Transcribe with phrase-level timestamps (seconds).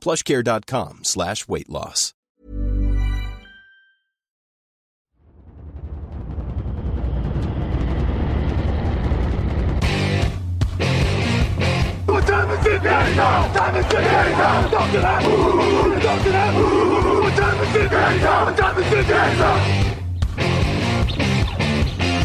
[0.00, 2.14] plushcare.com slash weight loss.
[12.30, 13.52] Time is it now?
[13.52, 14.68] Time is it now?
[14.70, 15.22] That.
[17.36, 18.54] Time is it now?
[18.54, 19.89] Time is it now?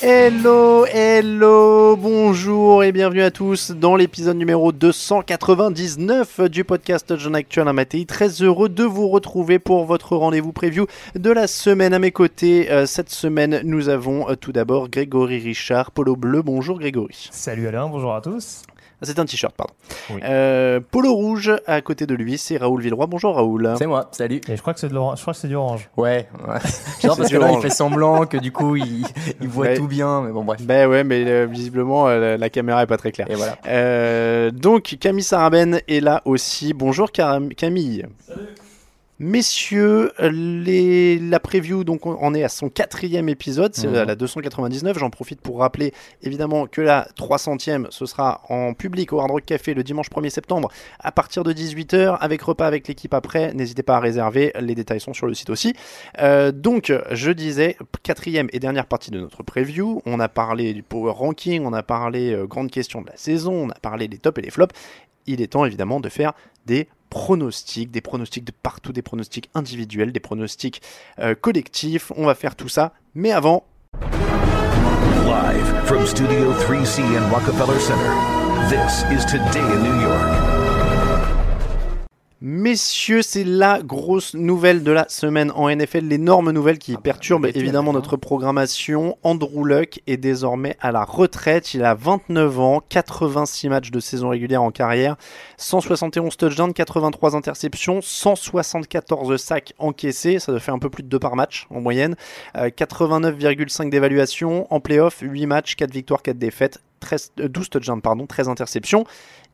[0.00, 7.66] Hello, hello, bonjour et bienvenue à tous dans l'épisode numéro 299 du podcast John Actuel
[7.66, 8.06] Amatéi.
[8.06, 12.70] Très heureux de vous retrouver pour votre rendez-vous preview de la semaine à mes côtés.
[12.70, 16.42] Euh, cette semaine, nous avons euh, tout d'abord Grégory Richard, Polo Bleu.
[16.42, 17.28] Bonjour Grégory.
[17.32, 18.62] Salut Alain, bonjour à tous.
[19.00, 19.72] Ah, C'est un t-shirt, pardon.
[20.10, 20.20] Oui.
[20.24, 23.06] Euh, Polo Rouge, à côté de lui, c'est Raoul Villeroy.
[23.06, 23.74] Bonjour Raoul.
[23.78, 24.40] C'est moi, salut.
[24.48, 25.18] Et je crois que c'est de l'orange.
[25.18, 25.88] Je crois que c'est du orange.
[25.96, 26.58] Ouais, ouais.
[27.02, 29.04] Genre parce que là, il fait semblant que du coup, il,
[29.40, 29.74] il voit Ouais.
[29.74, 30.60] tout bien, mais bon, bref.
[30.62, 33.30] Ben ouais, mais euh, visiblement, euh, la, la caméra est pas très claire.
[33.30, 33.56] Et voilà.
[33.68, 36.72] Euh, donc Camille Saraben est là aussi.
[36.72, 38.04] Bonjour Camille.
[39.20, 41.18] Messieurs, les...
[41.18, 43.92] la preview donc on on est à son quatrième épisode, c'est Mhm.
[43.94, 44.96] la la 299.
[44.98, 45.92] J'en profite pour rappeler
[46.22, 50.30] évidemment que la 300e ce sera en public au Hard Rock Café le dimanche 1er
[50.30, 50.68] septembre
[51.00, 53.52] à partir de 18h avec repas avec l'équipe après.
[53.54, 55.74] N'hésitez pas à réserver, les détails sont sur le site aussi.
[56.20, 60.00] Euh, donc je disais quatrième et dernière partie de notre preview.
[60.06, 63.52] On a parlé du power ranking, on a parlé euh, grande question de la saison,
[63.52, 64.74] on a parlé des tops et des flops.
[65.26, 66.32] Il est temps évidemment de faire
[66.66, 70.82] des pronostics, des pronostics de partout, des pronostics individuels, des pronostics
[71.18, 72.12] euh, collectifs.
[72.16, 73.64] On va faire tout ça, mais avant,
[75.26, 78.12] Live from Studio 3C in Rockefeller Center,
[78.68, 80.57] this is Today in New York.
[82.40, 87.60] Messieurs, c'est la grosse nouvelle de la semaine en NFL, l'énorme nouvelle qui perturbe nouvelle
[87.60, 87.94] évidemment hein.
[87.94, 89.18] notre programmation.
[89.24, 94.28] Andrew Luck est désormais à la retraite, il a 29 ans, 86 matchs de saison
[94.28, 95.16] régulière en carrière,
[95.56, 101.34] 171 touchdowns, 83 interceptions, 174 sacs encaissés, ça fait un peu plus de 2 par
[101.34, 102.14] match en moyenne,
[102.56, 108.00] Euh, 89,5 d'évaluation, en playoff, 8 matchs, 4 victoires, 4 défaites, 13, euh, 12 touchdowns,
[108.00, 109.04] pardon, 13 interceptions.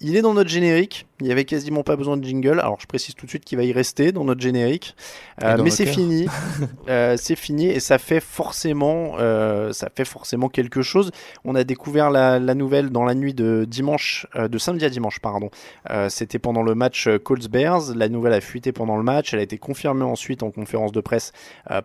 [0.00, 1.06] Il est dans notre générique.
[1.20, 2.60] Il y avait quasiment pas besoin de jingle.
[2.60, 4.96] Alors je précise tout de suite qu'il va y rester dans notre générique.
[5.42, 6.26] Euh, dans mais c'est fini.
[6.88, 11.10] Euh, c'est fini et ça fait forcément, euh, ça fait forcément quelque chose.
[11.44, 15.20] On a découvert la, la nouvelle dans la nuit de dimanche, de samedi à dimanche,
[15.20, 15.50] pardon.
[16.08, 17.94] C'était pendant le match Colts Bears.
[17.94, 19.32] La nouvelle a fuité pendant le match.
[19.32, 21.32] Elle a été confirmée ensuite en conférence de presse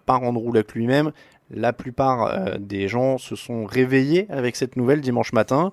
[0.05, 1.11] par Andrew Luck lui-même.
[1.49, 5.71] La plupart des gens se sont réveillés avec cette nouvelle dimanche matin.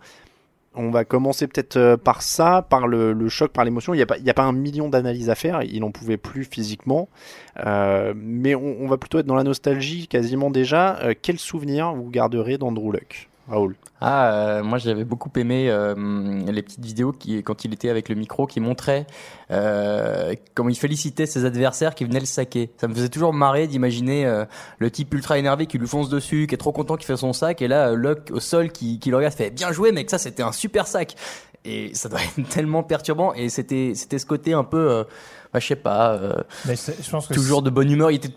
[0.76, 3.94] On va commencer peut-être euh, par ça, par le, choc, par l'émotion.
[3.94, 7.08] Il n'y a, pas- un million d'analyses à faire, il n'en pouvait plus physiquement.
[7.64, 10.98] Euh, mais on, on va plutôt être dans la nostalgie quasiment déjà.
[11.02, 13.28] Euh, quel souvenir vous garderez d'Andrew Luck?
[14.00, 15.94] Ah, euh, moi j'avais beaucoup aimé euh,
[16.46, 19.06] les petites vidéos qui, quand il était avec le micro, qui montraient
[19.50, 22.70] euh, comment il félicitait ses adversaires qui venaient le saquer.
[22.78, 24.44] Ça me faisait toujours marrer d'imaginer euh,
[24.78, 27.32] le type ultra énervé qui lui fonce dessus, qui est trop content qu'il fait son
[27.32, 30.10] sac, et là, euh, Luck au sol qui, qui le regarde fait bien joué, mec,
[30.10, 31.14] ça c'était un super sac.
[31.64, 33.34] Et ça doit être tellement perturbant.
[33.34, 35.04] Et c'était c'était ce côté un peu, euh,
[35.52, 36.34] bah, je sais pas, euh,
[36.66, 38.10] Mais c'est- je pense que toujours de bonne humeur.
[38.10, 38.30] Il était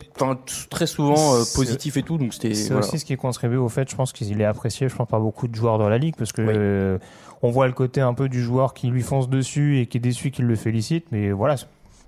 [0.70, 2.54] très souvent euh, positif et tout, donc c'était.
[2.54, 2.86] C'est voilà.
[2.86, 5.48] aussi ce qui contribue au fait, je pense qu'il est apprécié, je pense, par beaucoup
[5.48, 6.54] de joueurs dans la ligue, parce que Oui.
[6.56, 6.98] euh,
[7.42, 10.02] on voit le côté un peu du joueur qui lui fonce dessus et qui est
[10.02, 11.56] déçu qu'il le félicite, mais voilà,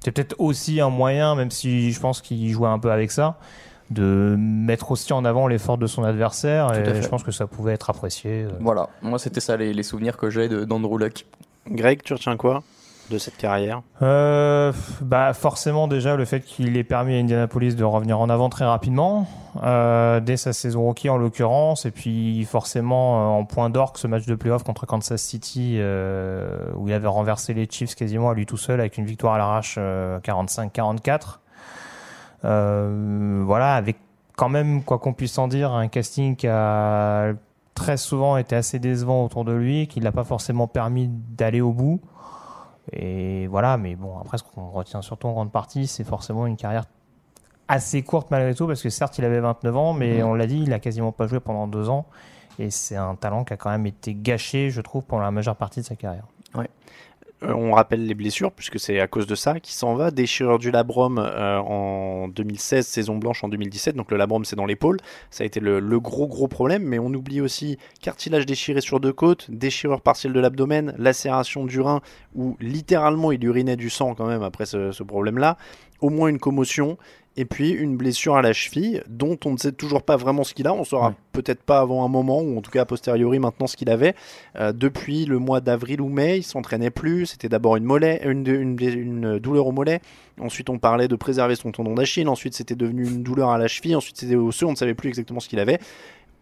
[0.04, 3.38] c'est peut-être aussi un moyen, même si je pense qu'il jouait un peu avec ça,
[3.92, 6.74] de mettre aussi en avant l'effort de son adversaire.
[6.74, 8.44] Et je pense que ça pouvait être apprécié.
[8.44, 8.50] euh.
[8.62, 11.26] Voilà, moi c'était ça les, les souvenirs que j'ai d'Andrew Luck.
[11.70, 12.64] Greg, tu retiens quoi?
[13.10, 14.72] De cette carrière Euh,
[15.02, 18.66] bah forcément déjà le fait qu'il ait permis à Indianapolis de revenir en avant très
[18.66, 19.28] rapidement
[19.64, 24.08] euh, dès sa saison rookie en l'occurrence et puis forcément euh, en point d'orgue ce
[24.08, 25.80] match de playoff contre Kansas City
[26.78, 29.38] où il avait renversé les Chiefs quasiment à lui tout seul avec une victoire à
[29.38, 31.40] l'arrache euh, 45-44
[32.44, 33.98] Euh, voilà avec
[34.36, 37.34] quand même quoi qu'on puisse en dire un casting qui a
[37.76, 41.72] très souvent été assez décevant autour de lui qui l'a pas forcément permis d'aller au
[41.72, 42.02] bout
[42.92, 46.58] et voilà, mais bon, après, ce qu'on retient surtout en grande partie, c'est forcément une
[46.58, 46.86] carrière
[47.68, 50.28] assez courte malgré tout, parce que certes, il avait 29 ans, mais Mhm.
[50.30, 52.06] on l'a dit, il a quasiment pas joué pendant deux ans.
[52.60, 55.56] Et c'est un talent qui a quand même été gâché, je trouve, pendant la majeure
[55.56, 56.26] partie de sa carrière.
[57.44, 60.12] On rappelle les blessures, puisque c'est à cause de ça qu'il s'en va.
[60.12, 63.96] Déchirure du labrum euh, en 2016, saison blanche en 2017.
[63.96, 64.98] Donc le labrum, c'est dans l'épaule.
[65.32, 66.84] Ça a été le, gros, gros problème.
[66.84, 71.82] Mais on oublie aussi cartilage déchiré sur deux côtes, déchirure partielle de l'abdomen, lacération du
[71.82, 72.02] rein,
[72.36, 75.58] où littéralement il urinait du sang quand même après ce, ce problème-là.
[76.00, 76.98] Au moins une commotion.
[77.38, 80.54] Et puis une blessure à la cheville, dont on ne sait toujours pas vraiment ce
[80.54, 80.74] qu'il a.
[80.74, 81.16] On saura Ouais.
[81.32, 84.16] peut-être pas avant un moment, ou en tout cas a posteriori maintenant ce qu'il avait.
[84.60, 87.28] Euh, depuis le mois d'avril ou mai, il s'entraînait plus.
[87.28, 90.02] C'était d'abord une, mollet, une, une, une douleur au mollet.
[90.42, 92.28] Ensuite, on parlait de préserver son tendon d'Achille.
[92.28, 93.96] Ensuite, c'était devenu une douleur à la cheville.
[93.96, 94.66] Ensuite, c'était osseux.
[94.66, 95.80] On ne savait plus exactement ce qu'il avait.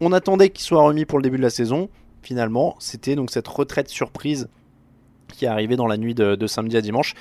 [0.02, 1.90] On attendait qu'il soit remis pour le début de la saison.
[2.24, 4.50] Finalement, c'était donc cette retraite surprise
[5.32, 7.14] qui est arrivée dans la nuit de, de samedi à dimanche.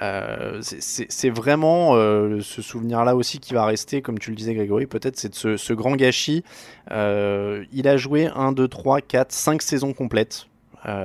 [0.00, 4.86] Euh, c'est- vraiment euh, ce souvenir-là aussi qui va rester, comme tu le disais Grégory,
[4.86, 6.44] peut-être c'est de ce, grand gâchis.
[6.90, 10.46] Euh, il a joué 1, 2, 3, 4, 5 saisons complètes.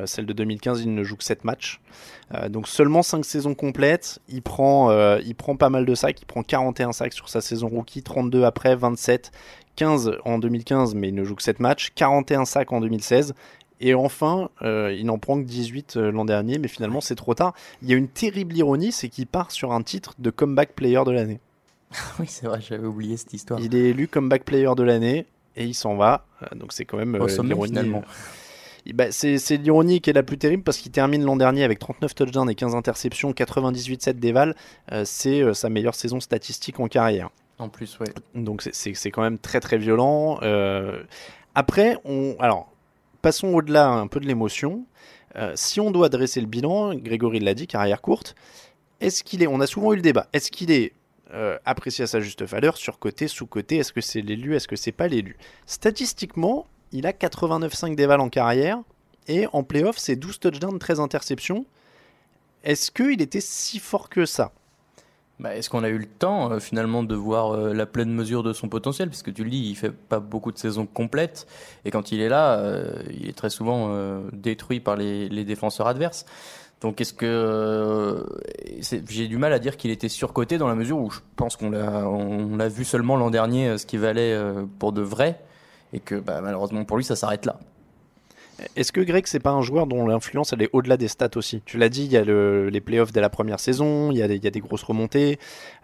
[0.05, 1.79] Celle de 2015, il ne joue que 7 matchs.
[2.49, 4.17] Donc seulement 5 saisons complètes.
[4.27, 4.89] Il prend,
[5.19, 6.19] il prend pas mal de sacs.
[6.19, 9.31] Il prend 41 sacs sur sa saison rookie, 32 après, 27,
[9.75, 13.35] 15 en 2015, mais il ne joue que 7 matchs, 41 sacs en 2016.
[13.79, 17.33] Et enfin, euh, il n'en prend que 18 euh, l'an dernier, mais finalement c'est trop
[17.35, 17.53] tard.
[17.83, 21.03] Il y a une terrible ironie, c'est qu'il part sur un titre de comeback player
[21.05, 21.39] de l'année.
[22.19, 23.59] oui, c'est vrai, j'avais oublié cette histoire.
[23.59, 25.25] Il est élu comeback player de l'année
[25.55, 26.25] et il s'en va.
[26.41, 28.03] Euh, Donc c'est quand même euh, sommet, finalement.
[28.93, 32.15] Bah, c'est l'ironie qui est la plus terrible parce qu'il termine l'an dernier avec 39
[32.15, 34.55] touchdowns et 15 interceptions, 98-7 d'éval.
[35.03, 37.29] C'est sa meilleure saison statistique en carrière.
[37.59, 38.07] En plus, ouais.
[38.33, 40.39] Donc c'est- c'est c'est quand même très très violent.
[41.53, 42.71] Après, on, alors
[43.27, 44.85] passons au-delà un peu de l'émotion.
[45.35, 48.35] Euh, si on doit dresser le bilan, Grégory l'a dit, carrière courte.
[49.01, 50.27] Est-ce qu'il est On a souvent eu le débat.
[50.31, 50.93] Est-ce qu'il est
[51.33, 54.93] euh, apprécié à sa juste valeur, surcoté, sous-coté Est-ce que c'est l'élu Est-ce que c'est
[54.93, 55.35] pas l'élu?
[55.65, 58.79] Statistiquement, il a 89,5 d'éval en carrière
[59.27, 61.65] et en playoff, c'est 12 touchdowns, 13 interceptions.
[62.63, 64.53] Est-ce qu'il était si fort que ça?
[65.39, 68.41] Bah, Est-ce qu'on a eu le temps euh, finalement de voir euh, la pleine mesure
[68.41, 69.09] de son potentiel?
[69.09, 71.45] Puisque tu le dis, il fait pas beaucoup de saisons complètes
[71.85, 75.43] et quand il est là, euh, il est très souvent euh, détruit par les, les
[75.43, 76.25] défenseurs adverses.
[76.81, 78.23] Donc est-ce que
[78.81, 81.71] j'ai du mal à dire qu'il était surcoté dans la mesure où je pense qu'on
[81.71, 84.39] l'a on l'a vu seulement l'an dernier ce qui valait
[84.77, 85.39] pour de vrai
[85.91, 87.57] et que bah, malheureusement pour lui ça s'arrête là.
[88.75, 91.61] Est-ce que Greg, c'est pas un joueur dont l'influence elle est au-delà des stats aussi?
[91.65, 94.23] Tu l'as dit, il y a le- les playoffs dès la première saison, il y
[94.23, 95.37] a des, grosses remontées,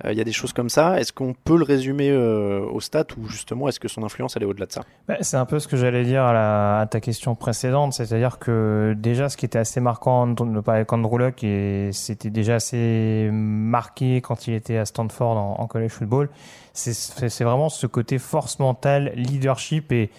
[0.05, 0.99] euh, il y a des choses comme ça.
[0.99, 4.43] Est-ce qu'on peut le résumer euh, aux stats ou justement est-ce que son influence elle
[4.43, 4.81] est au-delà de ça?
[5.07, 8.95] Bah, c'est un peu ce que j'allais dire à, la- ta question précédente, c'est-à-dire que
[8.97, 14.21] déjà ce qui était assez marquant de avec Andrew Luck et c'était déjà assez marqué
[14.21, 16.29] quand il était à Stanford en, en college football,
[16.73, 20.09] c'est vraiment ce côté force mentale, leadership et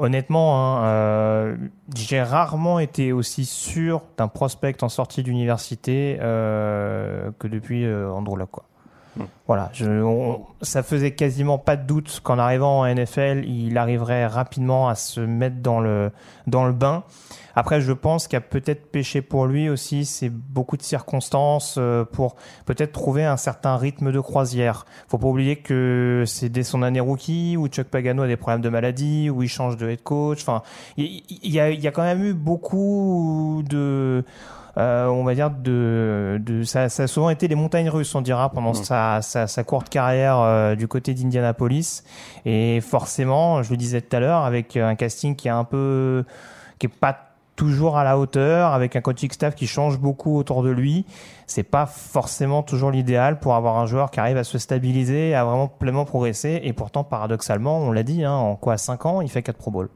[0.00, 1.56] honnêtement, hein, euh,
[1.94, 8.36] j'ai rarement été aussi sûr d'un prospect en sortie d'université euh, que depuis euh, Andrew
[8.36, 8.50] Luck.
[8.50, 8.64] Quoi.
[9.46, 14.26] Voilà, je, on- ça faisait quasiment pas de doute qu'en arrivant en NFL, il arriverait
[14.26, 16.10] rapidement à se mettre dans le,
[16.46, 17.02] dans le bain.
[17.54, 21.76] Après, je pense qu'il y a peut-être péché pour lui aussi, c'est beaucoup de circonstances
[21.78, 24.86] euh, pour peut-être trouver un certain rythme de croisière.
[25.08, 28.60] Faut pas oublier que c'est dès son année rookie où Chuck Pagano a des problèmes
[28.62, 30.42] de maladie, où il change de head coach.
[30.42, 30.62] Enfin,
[30.96, 34.24] il il y, a, y a quand même eu beaucoup de
[34.78, 38.20] euh, on va dire de, de ça, ça a souvent été les montagnes russes on
[38.20, 42.04] dira pendant sa, sa, sa courte carrière euh, du côté d'Indianapolis
[42.44, 46.24] et forcément je le disais tout à l'heure avec un casting qui est un peu
[46.78, 47.29] qui est pas
[47.60, 51.04] toujours à la hauteur avec un coaching staff qui change beaucoup autour de lui.
[51.46, 55.44] C'est pas forcément toujours l'idéal pour avoir un joueur qui arrive à se stabiliser à
[55.44, 56.62] vraiment pleinement progresser.
[56.64, 59.70] Et pourtant paradoxalement on l'a dit hein, en quoi 5 ans il fait 4 Pro
[59.70, 59.90] Bowl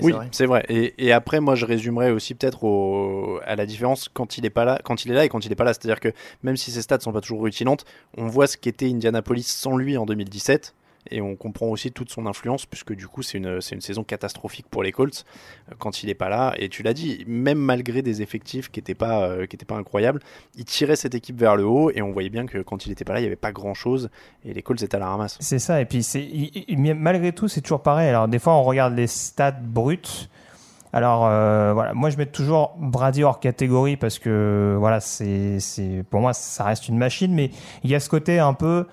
[0.00, 0.64] oui, c'est vrai.
[0.70, 4.50] Et, et après, moi, je résumerais aussi peut-être au- à la différence quand il est
[4.50, 5.74] pas là, quand il est là et quand il est pas là.
[5.74, 6.08] C'est-à-dire que
[6.42, 7.84] même si ses stats sont pas toujours rutilantes,
[8.16, 10.74] on voit ce qu'était Indianapolis sans lui en 2017
[11.10, 14.66] Et on comprend aussi toute son influence, puisque du coup, c'est une, une saison catastrophique
[14.70, 15.24] pour les Colts
[15.70, 16.54] euh, quand il n'est pas là.
[16.58, 20.20] Et tu l'as dit, même malgré des effectifs qui n'étaient pas, euh, pas incroyables,
[20.56, 21.90] il tirait cette équipe vers le haut.
[21.90, 24.10] Et on voyait bien que quand il n'était pas là, il n'y avait pas grand-chose.
[24.44, 25.36] Et les Colts étaient à la ramasse.
[25.40, 26.04] C'est ça, et puis
[26.94, 28.08] malgré tout, c'est toujours pareil.
[28.08, 30.28] Alors, des fois, on regarde les stats brutes.
[30.92, 35.58] Alors, euh, voilà, moi, je mets toujours Brady hors catégorie parce que, voilà, c'est,
[36.08, 37.50] pour moi, ça reste une machine, mais
[37.84, 38.86] il y a ce côté un peu,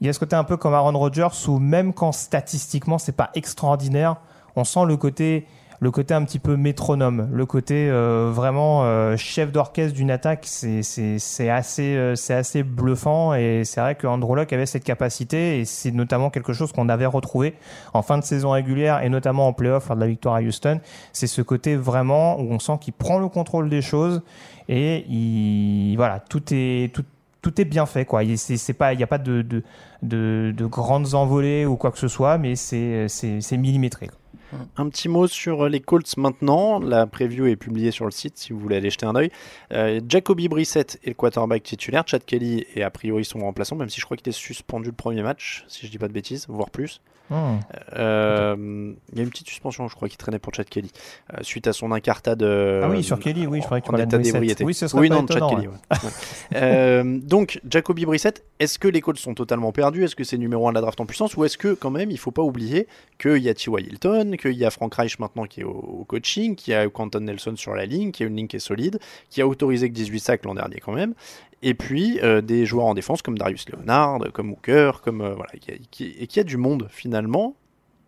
[0.00, 3.16] il y a ce côté un peu comme Aaron Rodgers où même quand statistiquement, c'est
[3.16, 4.16] pas extraordinaire,
[4.54, 5.46] on sent le côté,
[5.80, 10.44] le côté un petit peu métronome, le côté euh, vraiment euh, chef d'orchestre d'une attaque,
[10.46, 15.58] c'est assez euh, c'est assez bluffant et c'est vrai que Andrew Luck avait cette capacité
[15.58, 17.54] et c'est notamment quelque chose qu'on avait retrouvé
[17.92, 20.80] en fin de saison régulière et notamment en playoff lors de la victoire à Houston,
[21.12, 24.22] c'est ce côté vraiment où on sent qu'il prend le contrôle des choses
[24.68, 27.04] et il voilà tout est tout
[27.42, 28.24] tout est bien fait quoi.
[28.24, 29.62] Il c'est pas il y a pas de de,
[30.02, 34.10] de de grandes envolées ou quoi que ce soit, mais c'est millimétré.
[34.76, 36.78] Un petit mot sur les Colts maintenant.
[36.80, 39.30] La preview est publiée sur le site si vous voulez aller jeter un œil.
[39.72, 42.04] Euh, Jacoby Brissett est le quarterback titulaire.
[42.06, 44.94] Chad Kelly est a priori son remplaçant, même si je crois qu'il était suspendu le
[44.94, 47.02] premier match, si je dis pas de bêtises, voire plus.
[47.32, 50.90] Euh, Il y a une petite suspension, je crois, qui traînait pour Chad Kelly
[51.34, 52.42] euh, suite à son incartade.
[52.42, 54.64] euh, Ah oui, sur Kelly, oui, je croyais que tu en état d'ébriété.
[54.64, 55.68] Oui, ce serait oui pas non, Chad Kelly.
[55.68, 55.74] ouais.
[56.56, 60.04] Euh, donc, Jacoby Brissett, est-ce que les Colts sont totalement perdus?
[60.04, 61.36] Est-ce que c'est numéro 1 de la draft en puissance?
[61.36, 62.86] Ou est-ce que, quand même, il faut pas oublier
[63.18, 63.86] qu'il y a T.Y.
[63.86, 65.70] Hilton, qu'il y a Frank Reich maintenant qui est au,
[66.00, 68.46] au coaching, qu'il y a Quentin Nelson sur la ligne, qu'il y a une ligne
[68.48, 68.98] qui est solide,
[69.30, 71.14] qui a autorisé que 18 sacs l'an dernier quand même,
[71.62, 75.50] et puis euh, des joueurs en défense comme Darius Leonard, comme Hooker, comme euh, voilà,
[75.54, 77.56] et qui a du monde finalement,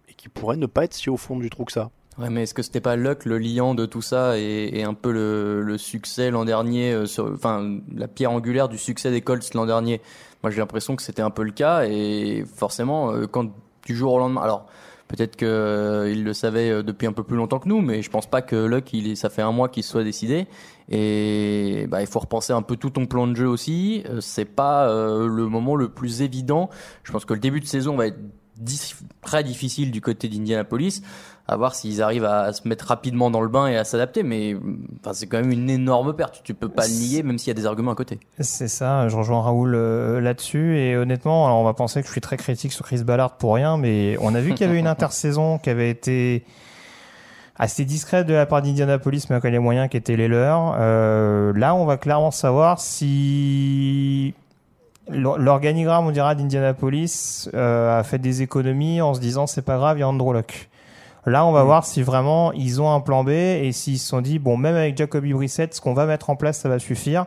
[0.08, 1.90] et qui pourrait ne pas être si au fond du trou que ça.
[2.18, 5.10] Ouais, mais est-ce que c'était pas Luck le liant de tout ça et, un peu
[5.10, 10.00] le, succès l'an dernier, euh, enfin la pierre angulaire du succès des Colts l'an dernier?
[10.42, 13.50] Moi, j'ai l'impression que c'était un peu le cas et forcément, quand
[13.84, 14.66] du jour au lendemain, alors
[15.08, 18.10] peut-être que euh, il le savait depuis un peu plus longtemps que nous, mais je
[18.10, 20.46] pense pas que Luck, ça fait un mois qu'il soit décidé
[20.90, 24.02] et bah, il faut repenser un peu tout ton plan de jeu aussi.
[24.08, 26.68] Euh, c'est pas euh, le moment le plus évident.
[27.04, 28.18] Je pense que le début de saison va être
[29.22, 31.02] très difficile du côté d'Indianapolis
[31.48, 34.22] à voir s'ils arrivent à se mettre rapidement dans le bain et à s'adapter.
[34.22, 34.56] Mais
[35.00, 36.42] enfin, c'est quand même une énorme perte.
[36.44, 38.20] Tu peux pas le nier, même s'il y a des arguments à côté.
[38.38, 40.78] C'est ça, je rejoins Raoul euh, là-dessus.
[40.78, 43.54] Et honnêtement, alors on va penser que je suis très critique sur Chris Ballard pour
[43.54, 46.44] rien, mais on a vu qu'il y avait une intersaison qui avait été
[47.62, 50.74] assez discrète de la part d'Indianapolis, mais avec les moyens qui étaient les leurs.
[50.80, 54.34] Euh, là, on va clairement savoir si
[55.10, 59.76] l'or- l'organigramme, on dira, d'Indianapolis euh, a fait des économies en se disant c'est pas
[59.76, 60.34] grave, il y a Andrew.
[61.26, 64.22] Là, on va voir si vraiment ils ont un plan B et s'ils se sont
[64.22, 67.26] dit bon, même avec Jacoby Brissett, ce qu'on va mettre en place, ça va suffire.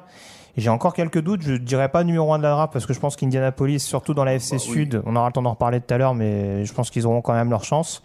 [0.57, 1.43] J'ai encore quelques doutes.
[1.43, 4.23] Je dirais pas numéro 1 de la draft parce que je pense qu'Indianapolis, surtout dans
[4.23, 6.89] la FC Sud, on aura le temps d'en reparler tout à l'heure, mais je pense
[6.89, 8.01] qu'ils auront quand même leur chance.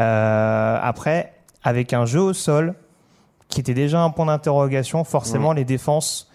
[0.00, 2.74] Euh, après, avec un jeu au sol
[3.48, 6.30] qui était déjà un point d'interrogation, forcément les défenses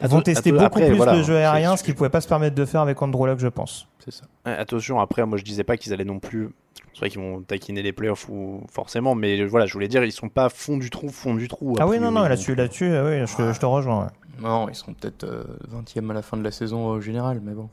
[0.00, 2.54] vont tester beaucoup après, plus voilà, le jeu aérien, ce qu'ils pouvaient pas se permettre
[2.54, 3.86] de faire avec Andrew Luck, je pense.
[4.04, 4.24] C'est ça.
[4.44, 6.48] Attention, après, moi je disais pas qu'ils allaient non plus.
[6.94, 10.12] C'est vrai qu'ils vont taquiner les playoffs ou forcément, mais voilà, je voulais dire, ils
[10.12, 11.76] sont pas fond du trou, fond du trou.
[11.78, 14.04] Ah oui, non, non, là-dessus, là-dessus, euh, oui, je, je te rejoins.
[14.04, 14.10] ouais.
[14.40, 17.52] Non, ils seront peut-être euh, 20e à la fin de la saison au général, mais
[17.52, 17.68] bon.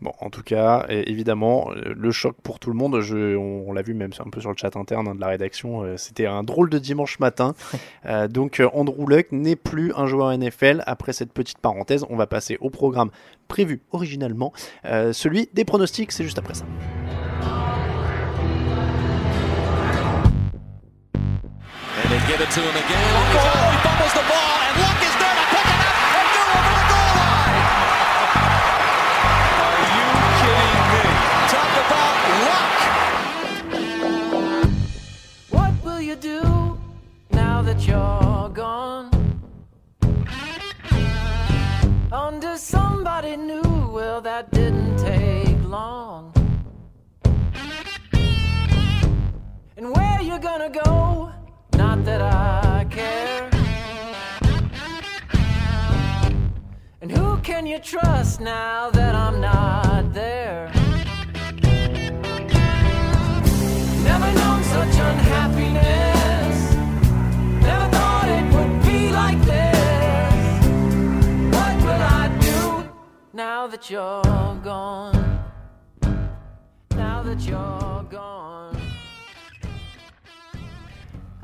[0.00, 3.72] Bon, en tout cas, évidemment, euh, le choc pour tout le monde, je, on, on
[3.72, 6.26] l'a vu même un peu sur le chat interne hein, de la rédaction, euh, c'était
[6.26, 7.54] un drôle de dimanche matin.
[8.06, 10.82] Euh, donc Andrew Luck n'est plus un joueur NFL.
[10.86, 13.10] Après cette petite parenthèse, on va passer au programme
[13.48, 14.52] prévu originalement,
[14.84, 16.64] euh, celui des pronostics, c'est juste après ça.
[22.02, 23.73] And they give it to him again.
[37.94, 39.08] You're gone?
[42.12, 46.32] Under somebody new, well, that didn't take long.
[49.76, 51.30] And where you gonna go?
[51.82, 53.50] Not that I care.
[57.00, 60.70] And who can you trust now that I'm not there?
[64.08, 66.13] Never known such unhappiness.
[73.64, 75.42] Now that you're gone?
[76.90, 78.43] Now that you're gone.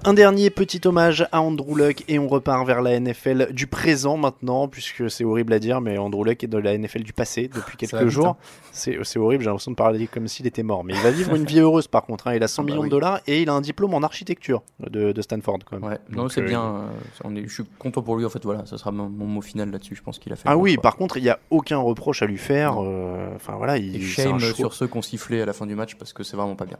[0.03, 4.17] Un dernier petit hommage à Andrew Luck et on repart vers la NFL du présent
[4.17, 7.51] maintenant, puisque c'est horrible à dire, mais Andrew Luck est de la NFL du passé
[7.55, 8.29] depuis quelques jours.
[8.29, 8.37] hein.
[8.73, 10.85] C'est horrible, j'ai l'impression de parler comme s'il était mort.
[10.85, 12.29] Mais il va vivre une vie heureuse par contre.
[12.29, 12.35] hein.
[12.35, 12.89] Il a 100 Ah bah millions oui.
[12.89, 15.59] de dollars et il a un diplôme en architecture de, de Stanford.
[15.67, 15.91] Quand même.
[15.91, 16.65] Ouais, non, c'est euh, bien.
[16.65, 16.89] euh,
[17.25, 18.43] on est, je suis content pour lui, en fait.
[18.43, 19.97] Voilà, ça sera mon, mon mot final là-dessus.
[19.97, 20.45] Je pense qu'il a fait.
[20.49, 20.83] Ah oui, choix.
[20.83, 22.83] par contre, il n'y a aucun reproche à lui faire.
[22.83, 25.75] euh, Enfin voilà, il Et shame sur ceux qui ont sifflé à la fin du
[25.75, 26.79] match parce que c'est vraiment pas bien.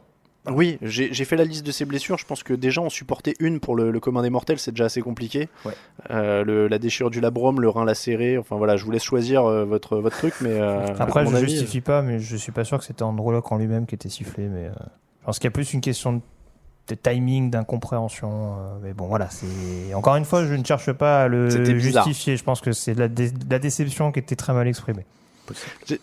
[0.49, 2.17] Oui, j'ai fait la liste de ses blessures.
[2.17, 4.85] Je pense que déjà en supporter une pour le, le commun des mortels, c'est déjà
[4.85, 5.49] assez compliqué.
[5.65, 5.73] Ouais.
[6.09, 8.37] Euh, le- la déchirure du labrum, le rein lacéré.
[8.39, 11.47] Enfin voilà, je vous laisse choisir euh, votre, votre truc, mais euh, Après, je avis,
[11.51, 14.09] justifie pas, mais je suis pas sûr que c'était Andrew Luck en lui-même qui était
[14.09, 14.47] sifflé.
[14.47, 14.65] Mais
[15.21, 16.21] je pense qu'il y a plus une question de,
[16.87, 18.55] de timing, d'incompréhension.
[18.81, 19.29] mais bon, voilà.
[19.29, 22.35] c'est Encore une fois, je ne cherche pas à le justifier.
[22.35, 25.05] Je pense que c'est dé- la déception qui était très mal exprimée.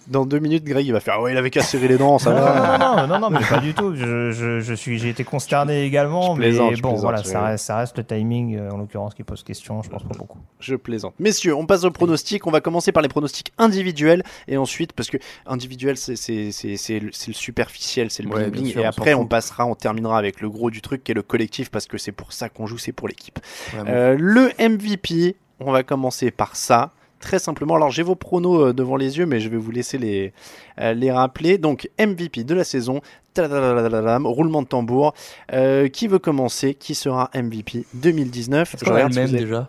[0.06, 1.20] Dans deux minutes, Greg il va faire.
[1.20, 2.78] Ouais, il avait qu'à serrer les dents, ça non, va.
[2.78, 3.94] non, non, non, non, mais pas du tout.
[3.94, 7.98] Je, je, je suis, j'ai été consterné également, mais bon, voilà, ça reste, ça reste
[7.98, 9.82] le timing, euh, en l'occurrence, qui pose question.
[9.82, 10.38] Je pense pas beaucoup.
[10.60, 11.14] Je plaisante.
[11.18, 12.46] Messieurs, on passe au pronostic.
[12.46, 18.10] On va commencer par les pronostics individuels et ensuite, parce que individuel, c'est le superficiel,
[18.10, 18.72] c'est le Ouais, bling bien bling.
[18.72, 21.22] sûr, Et après, on passera, on terminera avec le gros du truc qui est le
[21.22, 23.38] collectif parce que c'est pour ça qu'on joue, c'est pour l'équipe.
[23.86, 26.92] Euh, le MVP, on va commencer par ça.
[27.20, 29.98] Très simplement, alors j'ai vos pronos euh, devant les yeux, mais je vais vous laisser
[29.98, 30.32] les,
[30.80, 31.58] euh, les rappeler.
[31.58, 33.00] Donc MVP de la saison,
[33.36, 35.14] roulement de tambour.
[35.52, 36.74] Euh, qui veut commencer?
[36.74, 39.68] Qui sera MVP 2019 Est-ce Je regarde si même avez- déjà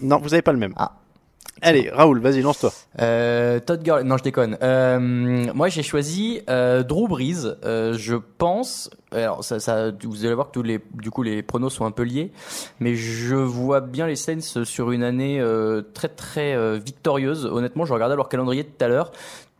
[0.00, 0.74] Non, vous n'avez pas le même.
[0.76, 0.92] Ah.
[1.62, 2.70] Allez, Raoul, vas-y, lance-toi.
[3.00, 4.58] Euh, Todd Gurley, non je déconne.
[4.62, 4.98] Euh,
[5.54, 7.56] moi j'ai choisi euh, Drew Brees.
[7.64, 11.42] Euh, je pense, alors ça, ça, vous allez voir que tous les, du coup les
[11.42, 12.30] pronos sont un peu liés,
[12.78, 17.46] mais je vois bien les Saints sur une année euh, très très euh, victorieuse.
[17.46, 19.12] Honnêtement, je regardais leur calendrier tout à l'heure.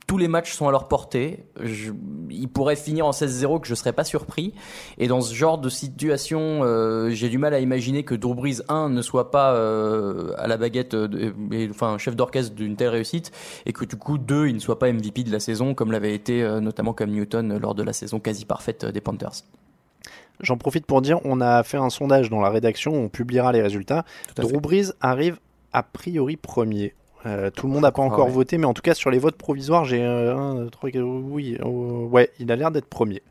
[0.07, 1.45] Tous les matchs sont à leur portée.
[1.61, 1.91] Je,
[2.31, 4.55] ils pourraient finir en 16-0 que je serais pas surpris.
[4.99, 8.63] Et dans ce genre de situation, euh, j'ai du mal à imaginer que Drew Brees
[8.69, 12.91] 1 ne soit pas euh, à la baguette, de- et- enfin chef d'orchestre d'une telle
[12.91, 13.33] réussite,
[13.67, 16.15] et que du coup 2 il ne soit pas MVP de la saison comme l'avait
[16.15, 19.43] été euh, notamment Cam Newton euh, lors de la saison quasi parfaite euh, des Panthers.
[20.41, 23.63] J'en profite pour dire, on a fait un sondage dans la rédaction, on publiera les
[23.63, 24.05] résultats.
[24.45, 25.39] Drew Brees arrive
[25.73, 26.95] a priori premier.
[27.27, 28.33] Euh, tout le monde n'a pas crois, encore ouais.
[28.33, 31.03] voté, mais en tout cas sur les votes provisoires, j'ai euh, un, deux, trois, quatre,
[31.05, 33.23] oui, euh, ouais, il a l'air d'être premier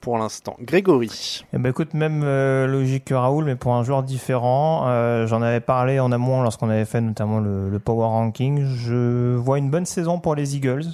[0.00, 0.56] pour l'instant.
[0.60, 1.44] Grégory.
[1.52, 4.84] Eh ben écoute, même euh, logique que Raoul, mais pour un joueur différent.
[4.86, 8.64] Euh, J'en avais parlé en amont lorsqu'on avait fait notamment le, le Power Ranking.
[8.64, 10.84] Je vois une bonne saison pour les Eagles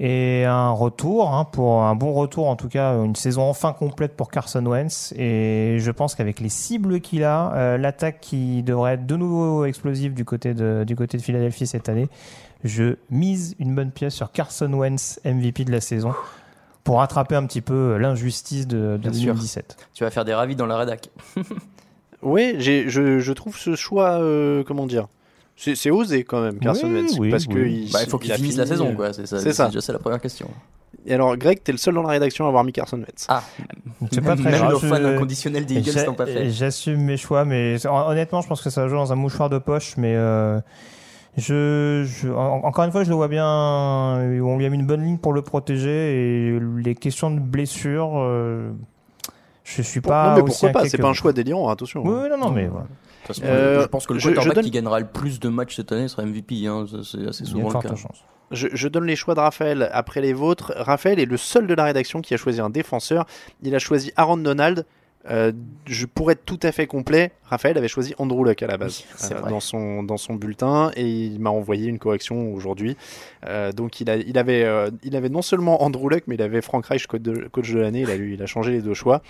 [0.00, 4.16] et un retour, hein, pour un bon retour en tout cas, une saison enfin complète
[4.16, 5.12] pour Carson Wentz.
[5.16, 9.64] Et je pense qu'avec les cibles qu'il a, euh, l'attaque qui devrait être de nouveau
[9.64, 12.08] explosive du côté de, du côté de Philadelphie cette année,
[12.64, 16.14] je mise une bonne pièce sur Carson Wentz, MVP de la saison,
[16.84, 19.34] pour rattraper un petit peu l'injustice de, de Bien sûr.
[19.34, 19.88] 2017.
[19.94, 21.10] Tu vas faire des ravis dans la rédac.
[22.22, 25.08] Oui, je, je trouve ce choix, euh, comment dire,
[25.56, 27.54] c'est c'est osé quand même, Carson Oui, Wentz, oui, parce oui.
[27.54, 29.12] que il, Bah, il faut qu'il a finisse fini, la saison, euh, quoi.
[29.12, 29.38] C'est ça.
[29.38, 29.68] C'est ça.
[29.68, 30.48] déjà la première question.
[31.06, 33.26] Et alors, Greg, t'es le seul dans la rédaction à avoir mis Carson Wentz.
[33.28, 33.42] Ah,
[34.12, 34.72] C'est pas très même grave.
[34.72, 36.50] nos je- fans inconditionnels des Eagles n'ont pas fait.
[36.50, 39.58] J'assume mes choix, mais hon- honnêtement, je pense que ça joue dans un mouchoir de
[39.58, 39.96] poche.
[39.96, 40.60] Mais euh,
[41.36, 43.46] je, je- en- encore une fois, je le vois bien.
[43.46, 48.12] On lui a mis une bonne ligne pour le protéger et les questions de blessure,
[48.18, 48.70] euh,
[49.64, 50.30] je suis pas.
[50.30, 52.02] non, mais aussi pourquoi pas C'est que pas un choix délirant, hein, attention.
[52.04, 52.86] Oui, oui, non, non, mais voilà.
[53.24, 55.48] Façon, Euh, je pense que le je- je quarterback donne- qui gagnera le plus de
[55.48, 56.66] matchs cette année sera MVP.
[56.66, 56.86] Hein.
[56.88, 57.32] C'est assez Il y a
[57.68, 57.94] souvent le cas.
[58.50, 60.72] Je, je donne les choix de Raphaël après les vôtres.
[60.76, 63.24] Raphaël est le seul de la rédaction qui a choisi un défenseur.
[63.62, 64.84] Il a choisi Aaron Donald.
[65.30, 65.52] Euh,
[65.86, 67.30] je pourrais être tout à fait complet.
[67.44, 70.90] Raphaël avait choisi Andrew Luck à la base Oui, euh, dans son dans son bulletin
[70.96, 72.96] et il m'a envoyé une correction aujourd'hui.
[73.46, 74.66] Euh, donc il a il avait
[75.04, 77.78] il avait non seulement Andrew Luck mais il avait Frank Reich coach de, coach de
[77.78, 78.00] l'année.
[78.00, 79.22] Il a lui il a changé les deux choix.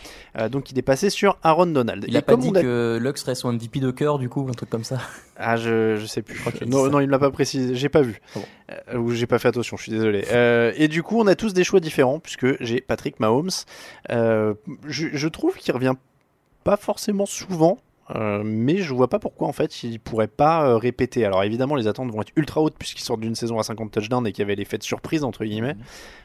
[0.51, 2.05] Donc il est passé sur Aaron Donald.
[2.09, 4.47] Il Et a pas dit a- que Luck serait son MVP de cœur, du coup,
[4.49, 4.99] un truc comme ça.
[5.37, 6.39] Ah, je, je sais plus.
[6.39, 7.75] crois non, non, il me l'a pas précisé.
[7.75, 8.21] J'ai pas vu.
[8.37, 8.39] Ah
[8.93, 8.99] bon.
[9.01, 10.25] Ou j'ai pas fait attention, je suis désolé.
[10.77, 13.51] Et du coup, on a tous des choix différents, puisque j'ai Patrick Mahomes.
[14.09, 15.99] Je, je trouve qu'il revient
[16.65, 17.79] pas forcément souvent.
[18.17, 21.25] euh, mais je vois pas pourquoi en fait il pourrait pas euh, répéter.
[21.25, 24.27] Alors évidemment les attentes vont être ultra hautes puisqu'il sort d'une saison à 50 touchdowns
[24.27, 25.77] et qu'il y avait l'effet de surprise entre guillemets.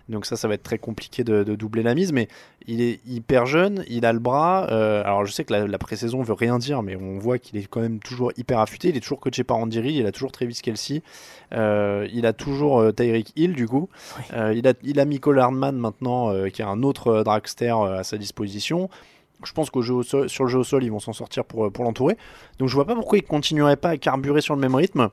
[0.09, 2.11] Donc ça ça va être très compliqué de, de doubler la mise.
[2.11, 2.27] Mais
[2.65, 4.67] il est hyper jeune, il a le bras.
[4.71, 7.57] euh, alors je sais que la, la pré-saison veut rien dire, mais on voit qu'il
[7.57, 8.89] est quand même toujours hyper affûté.
[8.89, 11.03] Il est toujours coaché par Andy Reid, il a toujours Travis Kelsey,
[11.53, 13.87] il a toujours Tyreek Hill du coup.
[14.33, 18.89] Il, a, il a Michael Hardman maintenant, qui est un autre dragster à sa disposition.
[19.43, 21.45] Je pense qu'au jeu au sol- sur le jeu au sol, ils vont s'en sortir
[21.45, 22.17] pour, pour l'entourer.
[22.59, 25.09] Donc je vois pas pourquoi il continuerait pas à carburer sur le même rythme.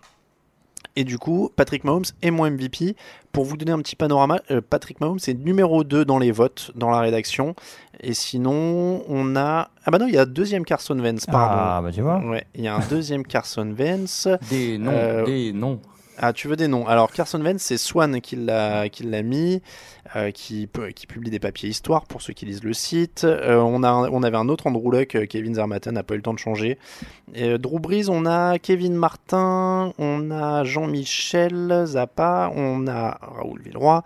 [0.96, 2.94] Et du coup, Patrick Mahomes est mon MVP.
[3.32, 6.70] Pour vous donner un petit panorama, euh, Patrick Mahomes est numéro 2 dans les votes,
[6.76, 7.56] dans la rédaction.
[8.00, 9.70] Et sinon, on a.
[9.84, 11.56] Ah bah non, il y a un deuxième Carson Wentz, pardon.
[11.58, 12.20] Ah, bah tu vois.
[12.24, 14.28] Ouais, il y a un deuxième Carson Wentz.
[14.50, 15.80] Des noms, Euh, des noms.
[16.18, 18.88] Ah, tu veux des noms Alors, Carson Wentz, c'est Swan qui l'a
[19.22, 19.60] mis,
[20.14, 23.24] euh, qui, publie des papiers histoire pour ceux qui lisent le site.
[23.24, 26.18] Euh, on, a, on avait un autre Andrew Luck, euh, Kevin Zermatten n'a pas eu
[26.18, 26.78] le temps de changer.
[27.34, 34.02] Et, Drew Brees, on a Kevin Martin, on a Jean-Michel Zappa, on a Raoul Villeroy,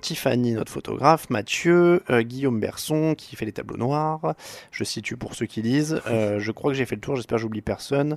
[0.00, 4.34] Tiffany, notre photographe, Mathieu, Guillaume Berson qui fait les tableaux noirs.
[4.70, 6.00] Je situe pour ceux qui lisent.
[6.06, 8.16] Je crois que j'ai fait le tour, j'espère que j'oublie personne.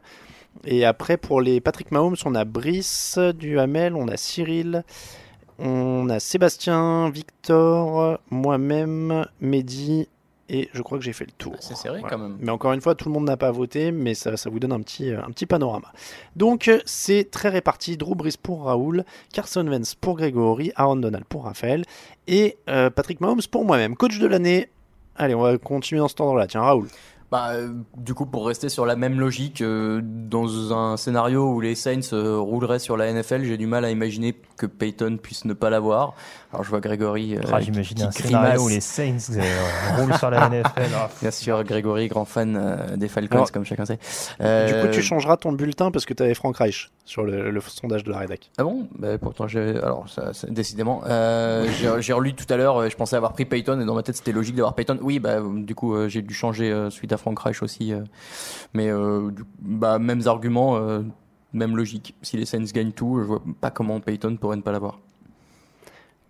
[0.65, 4.83] Et après, pour les Patrick Mahomes, on a Brice, Duhamel, on a Cyril,
[5.59, 10.07] on a Sébastien, Victor, moi-même, Mehdi,
[10.49, 11.55] et je crois que j'ai fait le tour.
[11.59, 12.15] C'est serré Voilà.
[12.15, 12.37] quand même.
[12.39, 14.71] Mais encore une fois, tout le monde n'a pas voté, mais ça, ça vous donne
[14.71, 15.91] un petit, euh, un petit panorama.
[16.37, 17.97] Donc, c'est très réparti.
[17.97, 21.83] Drew Brees pour Raoul, Carson Wentz pour Grégory, Aaron Donald pour Raphaël,
[22.27, 23.95] et euh, Patrick Mahomes pour moi-même.
[23.97, 24.69] Coach de l'année.
[25.17, 26.47] Allez, on va continuer dans cet ordre-là.
[26.47, 26.87] Tiens, Raoul.
[27.29, 31.59] Bah, euh, du coup, pour rester sur la même logique, euh, dans un scénario où
[31.59, 35.43] les Saints euh, rouleraient sur la NFL, j'ai du mal à imaginer que Peyton puisse
[35.43, 36.13] ne pas l'avoir.
[36.53, 38.61] Alors, je vois Grégory euh, Ah, J'imagine un scénario grimace.
[38.61, 39.41] où les Saints euh,
[39.97, 40.83] roulent sur la NFL.
[40.95, 43.97] Ah, Bien sûr, Grégory, grand fan euh, des Falcons, Alors, comme chacun sait.
[44.39, 47.61] Du coup, tu changeras ton bulletin parce que tu avais Frank Reich sur le, le
[47.61, 48.51] sondage de la rédac.
[48.57, 48.87] Ah bon?
[48.97, 49.77] Bah, Pourtant, j'ai.
[49.83, 51.01] Alors, ça, ça- décidément.
[51.07, 51.67] Euh,
[51.99, 54.31] j'ai- relu tout à l'heure, je pensais avoir pris Peyton, et dans ma tête, c'était
[54.31, 54.97] logique d'avoir Peyton.
[55.01, 57.93] Oui, bah, du coup, euh, j'ai dû changer euh, suite à Frank Reich aussi.
[57.93, 58.03] euh.
[58.73, 61.01] mais, euh, du- bah, mêmes arguments, euh,
[61.53, 62.15] même logique.
[62.21, 64.99] Si les Saints gagnent tout, je vois pas comment Peyton pourrait ne pas l'avoir.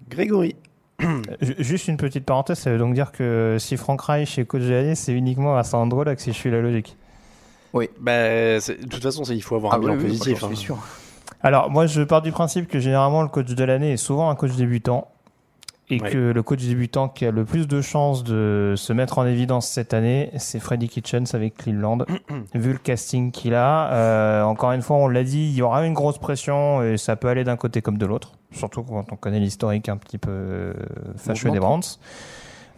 [0.10, 0.56] Grégory.
[1.42, 4.62] Ju- Juste une petite parenthèse, ça veut donc dire que si Frank Reich est coach
[4.64, 6.96] de l'année, c'est uniquement à Sandro là que si je suis la logique.
[7.74, 7.90] Oui.
[8.00, 10.32] Bah, de toute façon, il faut avoir un Ah bilan oui, oui, positif.
[10.32, 10.56] moi, j'en hein.
[10.56, 10.78] suis sûr.
[11.42, 14.36] Alors moi je pars du principe que généralement le coach de l'année est souvent un
[14.36, 15.08] coach débutant
[15.90, 16.12] et Ouais.
[16.12, 19.68] que le coach débutant qui a le plus de chances de se mettre en évidence
[19.68, 22.00] cette année, c'est Freddy Kitchens avec Cleveland.
[22.54, 25.86] Vu le casting qu'il a, euh, encore une fois on l'a dit, il y aura
[25.86, 29.16] une grosse pression et ça peut aller d'un côté comme de l'autre, surtout quand on
[29.16, 30.74] connaît l'historique un petit peu euh,
[31.16, 31.84] fâcheux des Browns.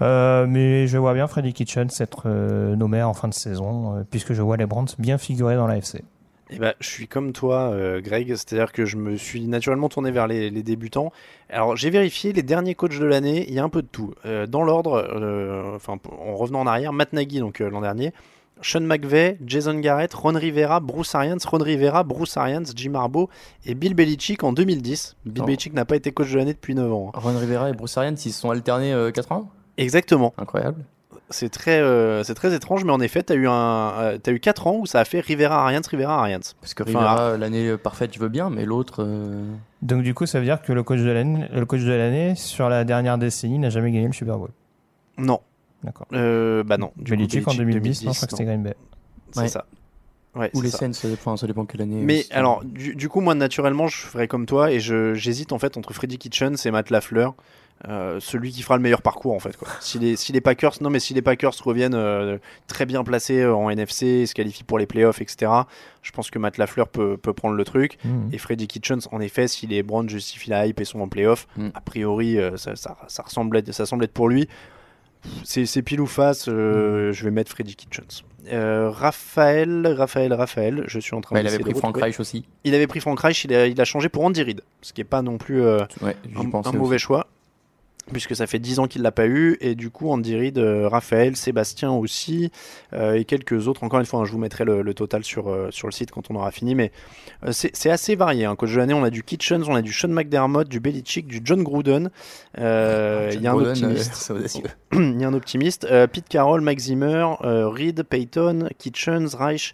[0.01, 4.03] Euh, mais je vois bien Freddy Kitchens être euh, nommé en fin de saison, euh,
[4.09, 6.03] puisque je vois les Browns bien figurer dans l'AFC.
[6.51, 10.09] Eh ben, je suis comme toi, euh, Greg, c'est-à-dire que je me suis naturellement tourné
[10.11, 11.11] vers les, les débutants.
[11.49, 14.13] Alors, j'ai vérifié les derniers coachs de l'année, il y a un peu de tout.
[14.25, 18.13] Euh, dans l'ordre, euh, enfin, en revenant en arrière, Matt Nagy, donc l'an dernier,
[18.61, 23.29] Sean McVay, Jason Garrett, Ron Rivera, Bruce Arians, Ron Rivera, Bruce Arians, Jim Harbaugh
[23.65, 25.15] et Bill Belichick en 2010.
[25.25, 25.45] Bill Oh.
[25.45, 27.11] Belichick n'a pas été coach de l'année depuis 9 ans.
[27.13, 27.19] hein.
[27.21, 29.49] Ron Rivera et Bruce Arians, ils se sont alternés euh, 4 ans?
[29.77, 30.33] Exactement.
[30.37, 30.83] Incroyable.
[31.31, 34.31] C'est très, euh, c'est très étrange, mais en effet, tu as eu, un, euh, t'as
[34.31, 36.39] eu 4 ans où ça a fait Rivera Arians, Rivera Arians.
[36.59, 39.03] Parce que Enfin, Rivera, l'année parfaite, je veux bien, mais l'autre.
[39.03, 39.45] euh,
[39.83, 42.33] Donc du coup, ça veut dire que le coach de l'année, le coach de l'année
[42.35, 44.49] sur la dernière décennie n'a jamais gagné le Super Bowl.
[45.17, 45.39] Non.
[45.83, 46.07] D'accord.
[46.13, 46.91] Euh, bah non.
[46.97, 48.75] Du coup, Belichick en Belichick 2010, non, je crois que c'était Green Bay.
[49.31, 49.47] C'est Ouais.
[49.47, 49.65] ça.
[50.35, 50.77] Ouais, Ou les ça.
[50.79, 52.01] Saints, ça dépend, ça dépend quelle année.
[52.03, 52.33] Mais aussi.
[52.33, 55.75] alors, du, du coup, moi, naturellement, je ferais comme toi et je- j'hésite en fait
[55.77, 57.33] entre Freddy Kitchens et Matt Lafleur.
[57.87, 59.55] Euh, celui qui fera le meilleur parcours en fait.
[59.55, 59.69] Quoi.
[59.79, 62.37] Si, les, si les Packers, non mais si les Packers reviennent euh,
[62.67, 65.49] très bien placés euh, en NFC, se qualifient pour les playoffs, etc.
[66.01, 67.97] Je pense que Matt Lafleur peut, peut prendre le truc.
[68.03, 68.29] Mhm.
[68.33, 71.47] Et Freddy Kitchens, en effet, si les Browns justifient la hype et sont en playoff,
[71.55, 71.69] Mm.
[71.73, 74.49] a priori, euh, ça, ça, ça ressemble être, ça semble être pour lui.
[75.43, 78.23] C'est pile ou face, euh, je vais mettre Freddy Kitchens.
[78.53, 81.97] Euh, Raphaël, Raphaël, Raphaël, je suis en train Bah, il d'essayer avait pris de Frank.
[81.97, 82.45] Reich aussi.
[82.63, 85.01] Il avait pris Frank Reich, il a, il a changé pour Andy Reid, ce qui
[85.01, 87.03] n'est pas non plus euh, Ouais, un, mauvais aussi.
[87.03, 87.27] choix,
[88.11, 90.87] puisque ça fait 10 ans qu'il l'a pas eu, et du coup Andy Reid, euh,
[90.87, 92.51] Raphaël, Sébastien aussi,
[92.93, 93.83] euh, et quelques autres.
[93.83, 96.11] Encore une fois, hein, je vous mettrai le, le total sur, euh, sur le site
[96.11, 96.91] quand on aura fini, mais
[97.51, 98.45] c'est assez varié.
[98.45, 98.55] Hein.
[98.55, 101.41] Coach de l'année, on a du Kitchens, on a du Sean McDermott, du Belichick, du
[101.43, 102.09] John Gruden.
[102.57, 104.33] Euh, Il y a un optimiste.
[104.93, 105.87] Il y a un optimiste.
[106.11, 109.73] Pete Carroll, Mike Zimmer, Reed, Payton, Kitchens, Reich.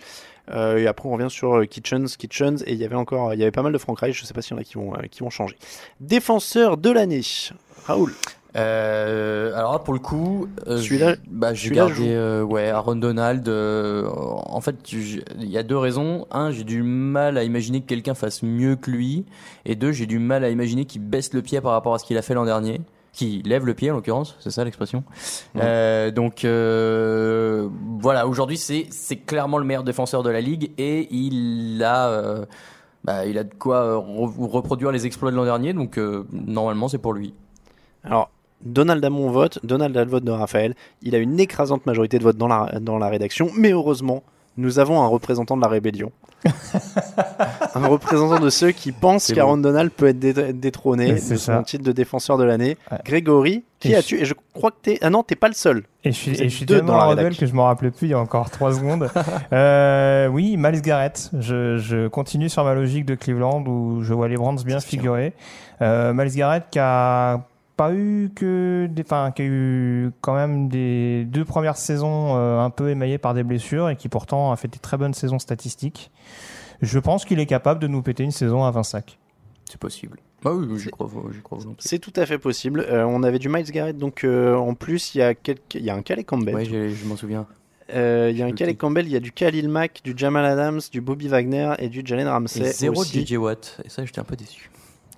[0.52, 2.64] Euh, et après, on revient sur euh, Kitchens, Kitchens.
[2.66, 4.20] Et il y avait encore, il y avait pas mal de Frank Reich.
[4.20, 5.58] Je sais pas s'il y en a qui vont, euh, qui vont changer.
[6.00, 7.22] Défenseur de l'année.
[7.86, 8.14] Raoul.
[8.56, 10.78] Euh, alors là, pour le coup, euh,
[11.28, 13.48] bah, j'ai celui-là gardé euh, ouais, Aaron Donald.
[13.50, 16.26] en fait, il y a deux raisons.
[16.32, 19.26] Un, j'ai du mal à imaginer que quelqu'un fasse mieux que lui.
[19.66, 22.06] Et deux, j'ai du mal à imaginer qu'il baisse le pied par rapport à ce
[22.06, 22.82] qu'il a fait l'an dernier.
[23.18, 25.06] Qui lève le pied, en l'occurrence, c'est ça l'expression.
[25.56, 27.70] Euh, donc euh,
[28.02, 32.46] voilà, aujourd'hui c'est c'est clairement le meilleur défenseur de la ligue et il a euh,
[33.06, 35.72] bah, il a de quoi re- reproduire les exploits de l'an dernier.
[35.72, 35.98] Donc
[36.34, 37.34] normalement c'est pour lui.
[38.04, 38.30] Alors,
[38.66, 39.60] Donald a mon vote.
[39.64, 40.76] Donald a le vote de Raphaël.
[41.02, 43.50] Il a une écrasante majorité de votes dans la, dans la rédaction.
[43.58, 44.24] Mais heureusement,
[44.58, 46.12] nous avons un représentant de la rébellion.
[47.76, 49.62] un représentant de ceux qui pensent qu'Aaron bon.
[49.64, 51.64] Donald peut être dé- détrôné de son ça.
[51.64, 52.78] titre de défenseur de l'année.
[52.92, 52.98] Ouais.
[53.04, 54.20] Grégory, qui as-tu?
[54.22, 55.00] Et je crois que t'es.
[55.02, 55.84] Ah non, t'es pas le seul.
[56.04, 58.12] Et je suis, et je suis deux tellement rebelle que je m'en rappelais plus il
[58.12, 59.10] y a encore 3 secondes.
[59.54, 61.32] Euh, oui, Miles Garrett.
[61.40, 65.34] Je, je continue sur ma logique de Cleveland où je vois les Browns bien figurer.
[65.82, 67.42] Euh, Miles Garrett qui a
[67.76, 72.60] pas eu que des, enfin, qui a eu quand même des deux premières saisons euh,
[72.60, 75.40] un peu émaillées par des blessures et qui pourtant a fait des très bonnes saisons
[75.40, 76.12] statistiques.
[76.82, 79.18] Je pense qu'il est capable de nous péter une saison à 20 sacs.
[79.66, 80.20] C'est possible.
[80.44, 81.10] Ah oui, j'y crois,
[81.44, 81.60] crois.
[81.80, 82.86] C'est tout à fait possible.
[82.88, 85.74] Euh, on avait du Miles Garrett, donc euh, en plus, il y, a quelques...
[85.74, 86.54] il y a un Calais Campbell.
[86.54, 87.48] Ouais, j'ai- je m'en souviens.
[87.94, 88.76] Euh, il y a un Calais.
[88.76, 92.02] Campbell, il y a du Khalil Mack, du Jamal Adams, du Bobby Wagner et du
[92.06, 92.62] Jalen Ramsey.
[92.62, 93.26] Et zéro aussi.
[93.26, 93.82] JJ Watt.
[93.86, 94.70] Et ça, j'étais un peu déçu.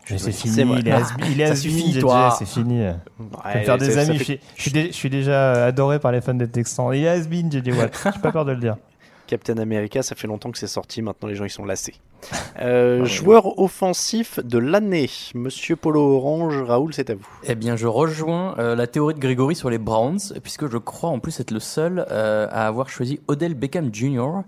[0.10, 2.36] Mais c'est fini, il est has- il est Ça suffit, toi.
[2.40, 2.82] C'est fini.
[2.82, 2.96] Ouais,
[3.46, 4.18] Je vais faire des amis.
[4.20, 6.94] fait- Je, suis, je suis dé- je suis déjà adoré par les fans des Texans.
[6.94, 8.00] Il est has-been, JJ Watt.
[8.16, 8.78] J'ai pas peur de le dire.
[9.28, 11.96] Captain America, ça fait longtemps que c'est sorti, maintenant les gens ils sont lassés.
[12.60, 17.28] Euh, joueur offensif de l'année, Monsieur Polo Orange, Raoul, c'est à vous.
[17.44, 21.10] Eh bien, je rejoins euh, la théorie de Grégory sur les Browns, puisque je crois
[21.10, 24.42] en plus être le seul euh, à avoir choisi Odell Beckham Jr.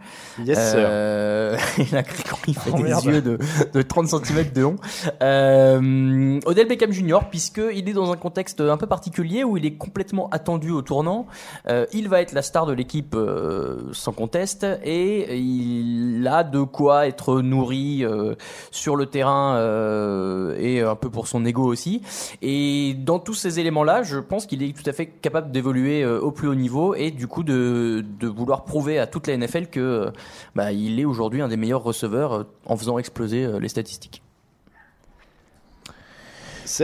[0.44, 0.80] Yes, sir.
[0.80, 3.06] Euh, et là, Grégory fait Oh, des merde.
[3.06, 3.38] yeux de,
[3.74, 4.76] de 30 cm de long.
[5.22, 9.76] Euh, Odell Beckham Jr., puisqu'il est dans un contexte un peu particulier où il est
[9.76, 11.28] complètement attendu au tournant.
[11.68, 16.62] Euh, il va être la star de l'équipe euh, sans conteste et il a de
[16.64, 18.36] quoi être nourri euh,
[18.72, 22.02] sur le terrain euh, et un peu pour son ego aussi.
[22.42, 26.20] Et dans tous ces éléments-là, je pense qu'il est tout à fait capable d'évoluer euh,
[26.20, 29.68] au plus haut niveau et du coup de, de vouloir prouver à toute la NFL
[29.68, 30.12] que
[30.56, 34.22] bah, il est aujourd'hui un des meilleurs receveurs en faisant exploser les statistiques.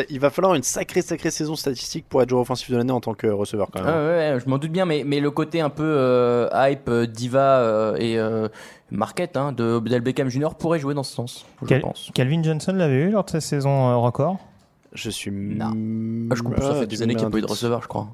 [0.09, 3.01] Il va falloir une sacrée, sacrée saison statistique pour être joueur offensif de l'année en
[3.01, 3.93] tant que receveur quand même.
[3.93, 7.59] Ah ouais, je m'en doute bien, mais, mais le côté un peu euh, hype, diva
[7.59, 8.47] euh, et euh,
[8.91, 10.49] market hein, de Odell Beckham Jr.
[10.57, 12.11] pourrait jouer dans ce sens, je Cal- pense.
[12.13, 14.37] Calvin Johnson l'avait eu lors de sa saison euh, record?
[14.93, 15.31] Je suis.
[15.31, 15.71] Non.
[15.75, 17.47] Mm, Ah, je comprends, ça ah, fait des années qu'il n'y a pas eu de
[17.47, 18.07] receveur, je crois.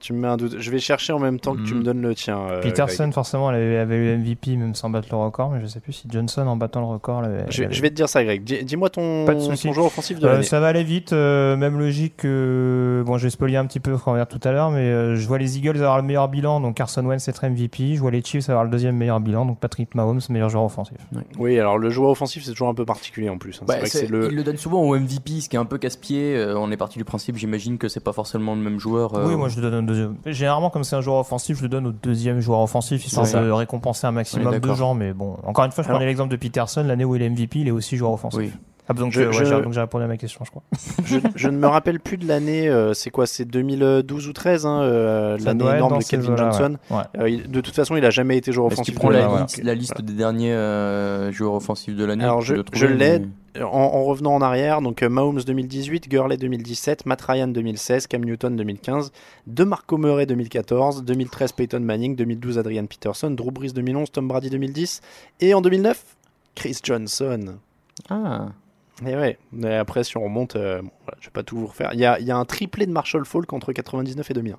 [0.00, 0.56] Tu me mets un doute.
[0.58, 1.78] Je vais chercher en même temps que tu Mhm.
[1.80, 2.38] me donnes le tien.
[2.38, 3.12] euh, Peterson, Greg.
[3.14, 6.08] forcément, elle avait, eu MVP même sans battre le record, mais je sais plus si
[6.10, 7.44] Johnson, en battant le record, l'avait.
[7.50, 8.42] Je, vais te dire ça, Greg.
[8.42, 9.68] Dis- Dis-moi ton, Pas de souci.
[9.68, 10.42] ton joueur offensif de Euh, l'année.
[10.42, 13.02] ça va aller vite, euh, même logique que.
[13.06, 14.78] Bon, je vais spoiler un petit peu ce qu'on va dire tout à l'heure, mais
[14.80, 17.94] euh, je vois les Eagles avoir le meilleur bilan, donc Carson Wentz être MVP.
[17.96, 20.96] Je vois les Chiefs avoir le deuxième meilleur bilan, donc Patrick Mahomes, meilleur joueur offensif.
[21.38, 23.60] Oui, alors le joueur offensif, c'est toujours un peu particulier en plus.
[23.62, 23.66] hein.
[23.68, 24.28] Ouais, c'est vrai que c'est- c'est le.
[24.30, 26.36] Il le donne souvent au MVP, ce qui est un peu casse-pied.
[26.36, 29.14] Euh, on est parti du principe, j'imagine que c'est pas forcément le même joueur.
[29.14, 30.16] euh, Oui, moi je le donne deuxième.
[30.26, 33.42] Généralement, comme c'est un joueur offensif, je le donne au deuxième joueur offensif, histoire ça.
[33.42, 34.94] de récompenser un maximum est de gens.
[34.94, 37.28] Mais bon, encore une fois, je Alors- prenais l'exemple de Peterson, l'année où il est
[37.28, 38.40] MVP, il est aussi joueur offensif.
[38.40, 38.52] Oui.
[38.88, 40.62] Ah, donc, Je- je- ouais, je- j'ai- donc j'ai répondu à ma question, je crois.
[41.04, 42.68] je, je ne me rappelle plus de l'année.
[42.68, 46.76] euh, c'est quoi C'est 2012 ou 13 hein, euh, L'année énorme de eaux-là, Johnson.
[46.90, 46.96] ouais.
[46.96, 47.02] Ouais.
[47.20, 49.42] Euh, il- de toute façon, il a jamais été joueur Est-ce offensif qu'il prend la,
[49.42, 53.20] liste, la liste des derniers euh, joueurs offensifs de l'année Alors, je- je l'ai.
[53.20, 53.26] mais-
[53.58, 58.24] En, en revenant en arrière, donc euh, Mahomes 2018, Gurley 2017, Matt Ryan 2016, Cam
[58.24, 59.10] Newton 2015,
[59.48, 65.00] DeMarco Murray 2014, 2013 Peyton Manning, 2012 Adrian Peterson, Drew Brees 2011, Tom Brady 2010
[65.40, 66.04] et en 2009
[66.54, 67.56] Chris Johnson.
[68.08, 68.48] Ah,
[69.04, 71.66] Et ouais, mais après si on remonte, euh, bon, voilà, je vais pas tout vous
[71.66, 71.90] refaire.
[71.94, 74.56] Il y a, il y a un triplé de Marshall Falk entre 99 et 2001.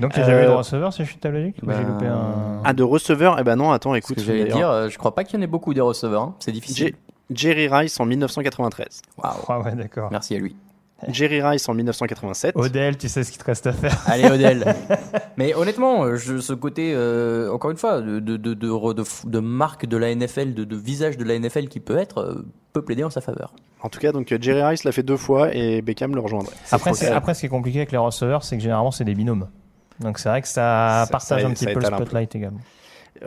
[0.00, 1.70] Donc, il n'y a jamais eu de Euh, receveur, si je suis ta logique Ou
[1.70, 2.60] J'ai bah, loupé un.
[2.64, 4.16] Ah de receveur Eh ben non, attends, ce écoute.
[4.16, 6.22] que j'allais d'ailleurs, dire, euh, je crois pas qu'il y en ait beaucoup des receveurs.
[6.22, 6.34] hein.
[6.38, 6.94] C'est difficile.
[7.30, 9.34] Jerry Rice en 1993, Waouh.
[9.48, 10.08] Ah ouais, d'accord.
[10.10, 10.56] Merci à lui.
[11.08, 12.56] Jerry Rice en 1987.
[12.56, 13.96] Odell, tu sais ce qu'il te reste à faire.
[14.06, 14.74] Allez Odell.
[15.38, 19.86] Mais honnêtement, euh, je, ce côté, euh, encore une fois, de, de, de, de, marque
[19.86, 23.02] de la NFL, de, de visage de la NFL qui peut être, euh, peut plaider
[23.04, 23.54] en sa faveur.
[23.82, 26.54] En tout cas, donc Jerry Rice l'a fait deux fois et Beckham le rejoindrait.
[26.70, 29.48] Après, après, ce qui est compliqué avec les receveurs, c'est que généralement, c'est des binômes.
[30.00, 31.96] Donc, c'est vrai que ça, Ça- partage ça- un petit ça peu le étale un
[31.98, 32.04] peu.
[32.04, 32.60] spotlight également.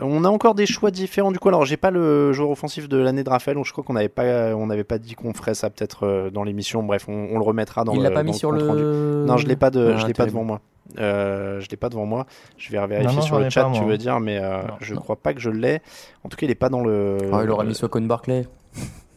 [0.00, 1.48] On a encore des choix différents du coup.
[1.48, 4.08] Alors j'ai pas le joueur offensif de l'année de Raphaël, donc je crois qu'on n'avait
[4.08, 6.82] pas, on n'avait pas dit qu'on ferait ça peut-être euh, dans l'émission.
[6.82, 8.02] Bref, on, on le remettra dans Il le.
[8.04, 8.80] l'a pas dans mis le sur compte rendu.
[8.82, 9.24] le.
[9.26, 10.60] Non, je l'ai pas de, Ah, je l'ai pas devant moi.
[10.98, 12.26] Euh, je l'ai pas devant moi.
[12.58, 14.74] Je vais vérifier Non, non, sur le chat, pas, tu veux dire, mais euh, Non,
[14.80, 15.00] je non.
[15.00, 15.80] crois pas que je l'ai.
[16.24, 17.18] En tout cas, il est pas dans le.
[17.32, 18.46] Ah, il aurait mis Saquon Barclay.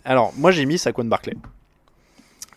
[0.05, 1.33] Alors, moi j'ai mis Saquon Barclay.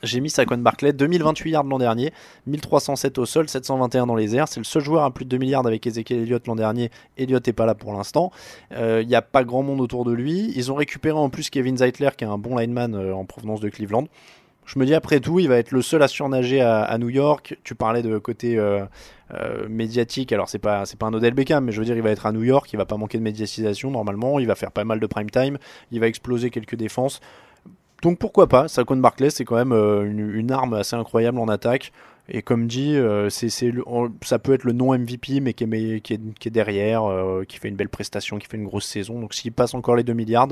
[0.02, 2.12] J'ai mis Saquon Barclay, 2028 yards l'an dernier,
[2.46, 4.48] 1307 au sol, 721 dans les airs.
[4.48, 6.90] C'est le seul joueur à plus de 2 milliards avec Ezekiel Elliott l'an dernier.
[7.18, 8.32] Elliott n'est pas là pour l'instant.
[8.72, 10.52] Euh, Il n'y a pas grand monde autour de lui.
[10.56, 13.60] Ils ont récupéré en plus Kevin Zeitler, qui est un bon lineman euh, en provenance
[13.60, 14.06] de Cleveland.
[14.72, 17.58] Je me dis après tout, il va être le seul à surnager à, New York.
[17.64, 18.84] Tu parlais de côté euh,
[19.34, 20.32] euh, médiatique.
[20.32, 22.30] Alors c'est pas pas un Odell Beckham, mais je veux dire, il va être à
[22.30, 22.72] New York.
[22.72, 24.38] Il va pas manquer de médiatisation normalement.
[24.38, 25.58] Il va faire pas mal de prime time.
[25.90, 27.20] Il va exploser quelques défenses.
[28.02, 31.92] Donc pourquoi pas Saquon Barclay, c'est quand même euh, une, arme assez incroyable en attaque.
[32.28, 36.48] Et comme dit, euh, ça peut être le non MVP, mais qui est, qui qui
[36.48, 39.20] est derrière, euh, qui fait une belle prestation, qui fait une grosse saison.
[39.20, 40.48] Donc s'il passe encore les 2 milliards,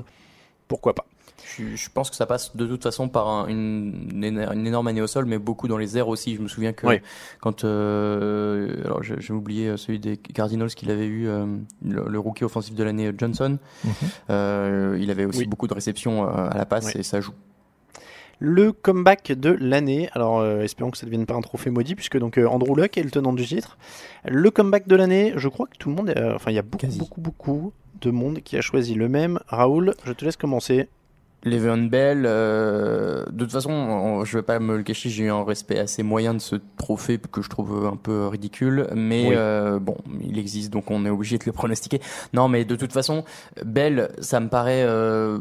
[0.66, 1.06] pourquoi pas
[1.44, 4.24] Je, je pense que ça passe de toute façon par un- une,
[4.66, 6.34] énorme année au sol, mais beaucoup dans les airs aussi.
[6.36, 7.00] Je me souviens que Oui.
[7.40, 11.46] quand, euh, alors j'ai oublié euh, celui des Cardinals qu'il avait eu, euh,
[11.84, 13.58] le, le rookie offensif de l'année Johnson.
[13.84, 13.90] Mhm.
[14.30, 15.46] Euh, il avait aussi Oui.
[15.46, 17.00] beaucoup de réceptions à la passe Oui.
[17.00, 17.32] et ça joue.
[18.40, 21.96] Le comeback de l'année, alors euh, espérons que ça ne devienne pas un trophée maudit,
[21.96, 23.78] puisque donc euh, Andrew Luck est le tenant du titre.
[24.24, 26.62] Le comeback de l'année, je crois que tout le monde, euh, enfin il y a
[26.62, 26.98] beaucoup, Quasi.
[27.00, 29.40] beaucoup, beaucoup de monde qui a choisi le même.
[29.48, 30.88] Raoul, je te laisse commencer.
[31.44, 35.30] Le'Veon Bell, euh, de toute façon, on- je vais pas me le cacher, j'ai eu
[35.30, 39.34] un respect assez moyen de ce trophée que je trouve un peu ridicule, mais Oui.
[39.36, 42.00] euh, bon, il existe donc on est obligé de le pronostiquer.
[42.32, 43.24] Non, mais de toute façon,
[43.64, 45.38] Bell, ça me paraît euh,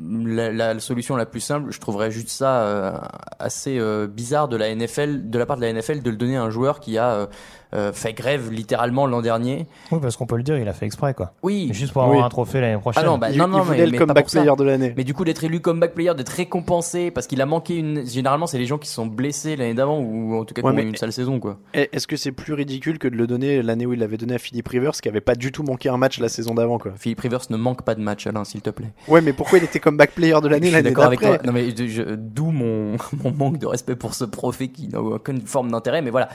[0.00, 1.72] la, la solution la plus simple.
[1.72, 2.92] Je trouverais juste ça euh,
[3.40, 6.36] assez euh, bizarre de la NFL, de la part de la NFL, de le donner
[6.36, 7.28] à un joueur qui a
[7.74, 9.66] euh, fait grève littéralement l'an dernier.
[9.92, 11.32] Oui, parce qu'on peut le dire, il a fait exprès, quoi.
[11.42, 12.24] Oui, Juste pour avoir Oui.
[12.24, 13.02] un trophée l'année prochaine.
[13.04, 14.94] ah non, bah, il, non, il non, voulait mais, le mais comeback player de l'année.
[14.96, 18.06] Mais du coup, d'être élu comeback player, d'être récompensé parce qu'il a manqué une.
[18.06, 20.66] Généralement, c'est les gens qui se sont blessés l'année d'avant ou en tout cas qui
[20.68, 21.58] Ouais, ont eu une sale saison, quoi.
[21.74, 24.38] Est-ce que c'est plus ridicule que de le donner l'année où il l'avait donné à
[24.38, 26.92] Philip Rivers, qui avait pas du tout manqué un match la saison d'avant quoi?
[26.96, 28.92] Philippe Rivers ne manque pas de match, Alain, s'il te plaît.
[29.08, 31.30] Ouais, mais pourquoi il était comeback player de Je l'année suis l'année d'accord avec toi.
[31.38, 31.72] d'après Non, mais
[32.16, 36.02] d'où mon, mon manque de respect pour ce trophée qui n'a aucune forme d'intérêt.
[36.02, 36.28] Mais voilà,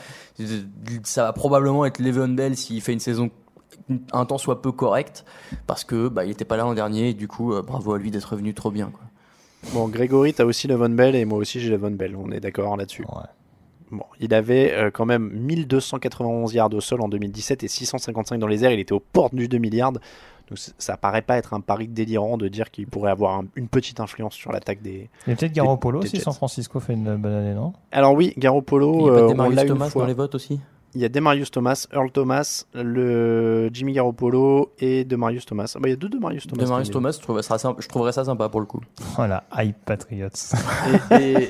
[1.03, 3.29] ça va probablement être Le'Veon Bell s'il fait une saison
[4.13, 5.25] un temps soit peu correcte
[5.67, 7.97] parce que bah, il était pas là l'an dernier et du coup, euh, bravo à
[7.99, 9.01] lui d'être revenu trop bien, quoi.
[9.73, 12.77] Bon, Grégory, t'as aussi Levon Bell et moi aussi j'ai Levon Bell, on est d'accord
[12.77, 13.01] là-dessus.
[13.03, 13.23] Ouais.
[13.91, 18.47] Bon, il avait euh, quand même 1291 yards au sol en 2017 et 655 dans
[18.47, 19.91] les airs, il était aux portes du 2 milliards.
[19.91, 23.67] Donc ça paraît pas être un pari délirant de dire qu'il pourrait avoir un- une
[23.67, 25.09] petite influence sur l'attaque des.
[25.25, 26.19] Il a peut-être Garoppolo Jets.
[26.19, 27.73] San Francisco fait une bonne année, non?
[27.91, 30.03] Alors oui, Il Garoppolo, n'y a euh, pas une Thomas fois.
[30.03, 30.59] dans les votes aussi?
[30.95, 35.71] Il y a Demarius Thomas, Earl Thomas, le Jimmy Garoppolo et Demarius Thomas.
[35.75, 36.63] Ah bah, il y a deux Demarius Thomas.
[36.63, 38.79] Demarius Thomas, je trouverais, ça, sympa- je trouverais ça sympa pour le coup.
[39.15, 40.29] Voilà, Hype Patriots.
[41.11, 41.49] Et, et-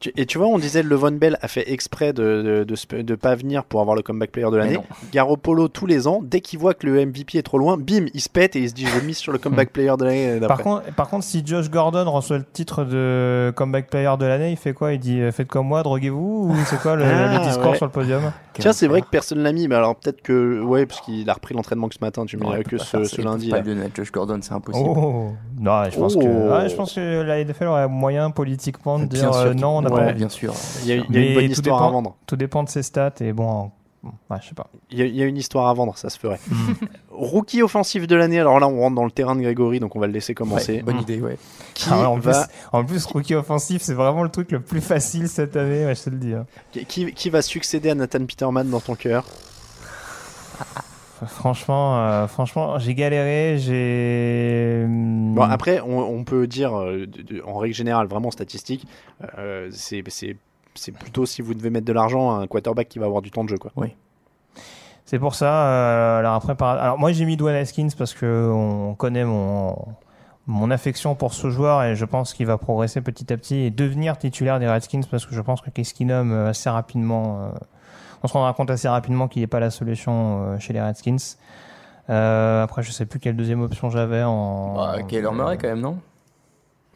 [0.00, 3.02] tu, et tu vois, on disait Levon Bell a fait exprès de de, de, sp-
[3.02, 4.78] de pas venir pour avoir le comeback player de l'année.
[5.12, 8.20] Garoppolo tous les ans, dès qu'il voit que le MVP est trop loin, bim, il
[8.20, 10.40] se pète et il se dit je mise sur le comeback player de l'année.
[10.46, 14.50] Par contre, par contre, si Josh Gordon reçoit le titre de comeback player de l'année,
[14.50, 14.92] il fait quoi?
[14.92, 17.76] Il dit euh, faites comme moi, droguez-vous Ou c'est quoi le, Ah, le discours ouais.
[17.78, 18.30] sur le podium?
[18.60, 21.32] Tiens, c'est vrai que personne l'a mis, mais alors peut-être que ouais, parce qu'il a
[21.34, 23.50] repris l'entraînement que ce matin, tu me dirais que ce, ce lundi.
[23.50, 24.88] Pas donner à Josh Gordon, c'est impossible.
[24.88, 26.20] Oh Non, je pense, Oh.
[26.20, 26.24] que,
[26.62, 29.78] ouais, je pense que la NFL aurait moyen politiquement de Bien dire sûr euh, non,
[29.78, 30.06] on n'a Ouais.
[30.06, 30.52] pas bien sûr.
[30.82, 32.16] Il y a, il y a une bonne tout histoire dépend- à vendre.
[32.26, 33.70] Tout dépend de ses stats et bon,
[34.30, 34.68] ouais, je sais pas.
[34.90, 36.40] Il y, a, il y a une histoire à vendre, ça se ferait.
[37.10, 40.00] Rookie offensif de l'année, alors là on rentre dans le terrain de Grégory, donc on
[40.00, 40.76] va le laisser commencer.
[40.76, 41.38] Ouais, bonne idée, ouais.
[41.74, 44.80] Qui, Ah en, va, plus, en plus, rookie offensif, c'est vraiment le truc le plus
[44.80, 46.34] facile cette année, ouais, je te le dis.
[46.34, 46.46] hein.
[46.88, 49.24] qui, qui va succéder à Nathan Peterman dans ton cœur?
[51.26, 54.84] Franchement, euh, franchement, j'ai galéré, j'ai.
[54.86, 57.06] Bon, après, on, on peut dire, euh,
[57.46, 58.86] en règle générale, vraiment statistique,
[59.38, 60.02] euh, c'est
[60.74, 63.30] c'est- plutôt si vous devez mettre de l'argent à un quarterback qui va avoir du
[63.30, 63.58] temps de jeu.
[63.58, 63.72] Quoi.
[65.06, 65.66] C'est pour ça.
[65.66, 69.76] euh, alors après, par- alors moi j'ai mis Dwayne Haskins parce que on connaît mon
[70.46, 73.70] mon affection pour ce joueur et je pense qu'il va progresser petit à petit et
[73.70, 77.48] devenir titulaire des Redskins parce que je pense que Case Keenum euh, assez rapidement, euh,
[78.22, 81.16] on se rendra compte assez rapidement qu'il n'est pas la solution euh, chez les Redskins.
[82.10, 84.74] Euh, après, je sais plus quelle deuxième option j'avais en.
[84.74, 85.98] Bah, Kyler Murray quand même, non?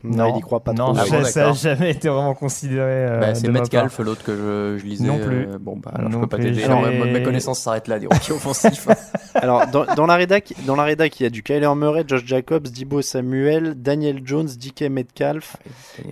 [0.05, 0.97] Non, il y croit pas non, trop.
[0.99, 3.07] Ah ça- bon, ça n'a jamais été vraiment considéré.
[3.07, 5.05] euh, Bah, C'est Metcalf, l'autre que je, je lisais.
[5.07, 5.49] Non plus.
[5.49, 6.63] euh, bon, bah, alors Non je peux pas t'aider.
[6.65, 8.87] Alors, mes connaissances s'arrêtent là, des rookies offensifs.
[9.35, 12.25] Alors, dans, dans la rédac, dans la rédac, il y a du Kyler Murray, Josh
[12.25, 15.57] Jacobs, Dibo Samuel, Daniel Jones, DK Metcalf,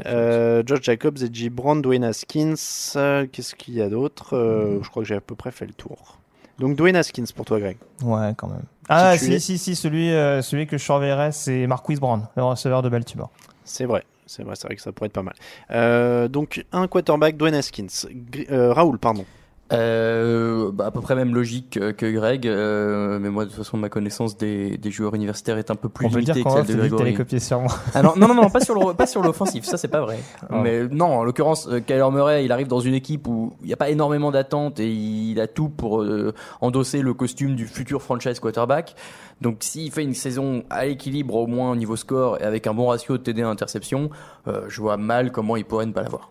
[0.06, 1.48] euh, Josh Jacobs et J.
[1.50, 2.54] Brown, Dwayne Haskins.
[2.96, 4.36] euh, Qu'est-ce qu'il y a d'autre?
[4.36, 6.18] Euh, Je crois que j'ai à peu près fait le tour.
[6.58, 7.76] Donc Dwayne Haskins pour toi, Greg.
[8.02, 8.62] Ouais, quand même.
[8.88, 12.82] Ah, si, si, si, celui, euh, celui que je surveillerais, c'est Marquise Brown, le receveur
[12.82, 13.30] de Baltimore.
[13.66, 14.04] C'est vrai.
[14.26, 15.34] C'est vrai, c'est vrai que ça pourrait être pas mal.
[15.70, 17.86] Euh, donc un quarterback, Dwayne Haskins.
[18.50, 19.24] Euh, Raoul, pardon.
[19.72, 23.76] Euh, bah, à peu près même logique que Greg, euh, mais moi de toute façon
[23.76, 26.56] ma connaissance des, des joueurs universitaires est un peu plus On peut dire limitée que
[26.56, 27.14] celle de Grégory.
[27.94, 30.18] Ah non, non, non, non, pas sur le, pas sur l'offensif, ça c'est pas vrai.
[30.48, 30.60] Ah.
[30.62, 33.72] Mais non, en l'occurrence, euh, Kyler Murray, il arrive dans une équipe où il n'y
[33.72, 38.02] a pas énormément d'attentes et il a tout pour euh, endosser le costume du futur
[38.02, 38.94] franchise quarterback.
[39.40, 42.74] Donc s'il fait une saison à l'équilibre au moins au niveau score et avec un
[42.74, 44.10] bon ratio de TD à interception,
[44.46, 46.30] euh, je vois mal comment il pourrait ne pas l'avoir.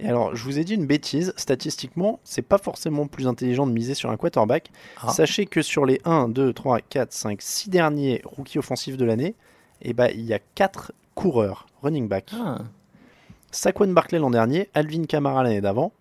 [0.00, 1.32] Et alors, je vous ai dit une bêtise.
[1.36, 4.70] Statistiquement, c'est pas forcément plus intelligent de miser sur un quarterback.
[5.00, 5.12] Ah.
[5.12, 9.34] Sachez que sur les 1, 2, 3, 4, 5, 6 derniers rookies offensifs de l'année,
[9.82, 12.32] eh ben, il y a 4 coureurs running back.
[12.34, 12.58] Ah.
[13.50, 15.92] Saquon Barkley l'an dernier, Alvin Kamara l'année d'avant,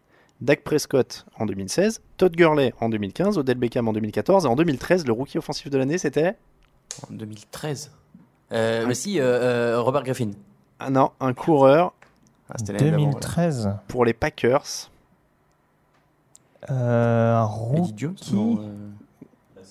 [0.41, 5.06] Dak Prescott en 2016, Todd Gurley en 2015, Odell Beckham en 2014 et en 2013
[5.06, 6.36] le rookie offensif de l'année c'était
[7.08, 7.91] En 2013.
[8.52, 10.32] Euh, mais si, euh, euh, Robert Griffin.
[10.80, 11.94] ah non un coureur
[12.54, 13.74] Ah, c'était l'année d'avant, 2013.
[13.88, 14.89] pour les Packers.
[16.70, 17.41] Euh.
[17.43, 17.93] Eddie rookie.
[17.97, 19.62] Jones non, euh,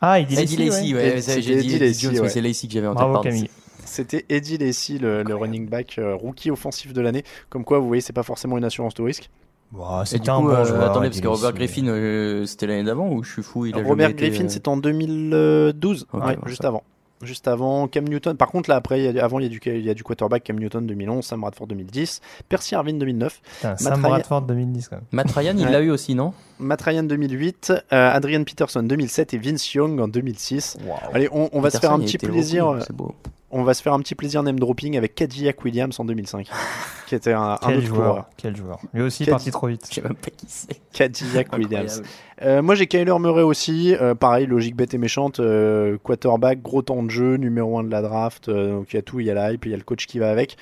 [0.00, 1.00] Ah, Eddie Eddie Lacy, Lacy, ouais.
[1.00, 2.28] ouais, Eddie- ça, j'ai c'était dit Eddie mais ouais.
[2.28, 2.98] c'est Lacy que j'avais en tête.
[2.98, 3.28] Bravo pardon.
[3.28, 3.50] Camille.
[3.84, 7.24] C'était Eddie Lacy, le, le running back euh, rookie offensif de l'année.
[7.48, 9.28] Comme quoi, vous voyez, c'est pas forcément une assurance de risque.
[9.72, 10.90] Du C'était un coup, bon euh, joueur.
[10.90, 11.52] attendez, Eddie parce que Robert.
[11.58, 14.48] Griffin, euh, c'était l'année d'avant ou je suis fou il a Robert été, Griffin, euh,
[14.48, 16.68] c'est en 2012, Ok, Ouais, bon, juste ça.
[16.68, 16.82] avant.
[17.22, 18.36] Juste avant, Cam Newton.
[18.36, 19.94] Par contre, là, après, il y a- avant, il y, a du, il y a
[19.94, 24.08] du quarterback Cam Newton 2011, Sam Bradford 2010, Percy Harvin 2009, Putain, Matt Sam Ryan-
[24.08, 25.04] Bradford 2010 quand même.
[25.10, 25.72] Matt Ryan, il Ouais.
[25.72, 26.32] l'a eu aussi, non?
[26.60, 30.76] Matt Ryan 2008, euh, Adrian Peterson 2007 et Vince Young en 2006.
[31.12, 32.66] Allez, on, on va se faire un petit plaisir.
[32.66, 33.14] rookie, euh, C'est beau.
[33.50, 36.48] On va se faire un petit plaisir name dropping avec Cadillac Williams en 2005,
[37.06, 38.30] qui était un, autre joueur, coureur.
[38.36, 38.78] quel joueur.
[38.92, 39.86] Lui aussi parti trop vite.
[39.88, 40.78] Je sais même pas qui c'est.
[40.92, 42.02] Cadillac Williams.
[42.42, 46.82] Euh, moi j'ai Kyler Murray aussi, Euh, pareil, logique bête et méchante, euh, quarterback, gros
[46.82, 49.26] temps de jeu, numéro 1 de la draft, euh, donc il y a tout, il
[49.26, 50.56] y a la hype, il y a le coach qui va avec.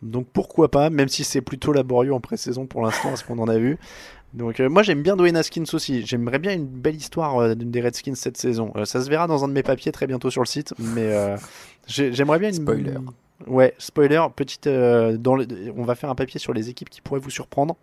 [0.00, 3.38] Donc pourquoi pas, même si c'est plutôt laborieux en pré-saison pour l'instant, à ce qu'on
[3.38, 3.78] en a vu.
[4.34, 7.70] Donc euh, moi j'aime bien Dwayne Haskins aussi, j'aimerais bien une belle histoire euh, d'une
[7.70, 8.72] des Redskins cette saison.
[8.76, 11.12] Euh, ça se verra dans un de mes papiers très bientôt sur le site, mais
[11.86, 12.54] j'ai- j'aimerais bien une...
[12.54, 12.94] Spoiler.
[13.46, 17.20] Ouais, spoiler, petite, dans le- on va faire un papier sur les équipes qui pourraient
[17.20, 17.76] vous surprendre.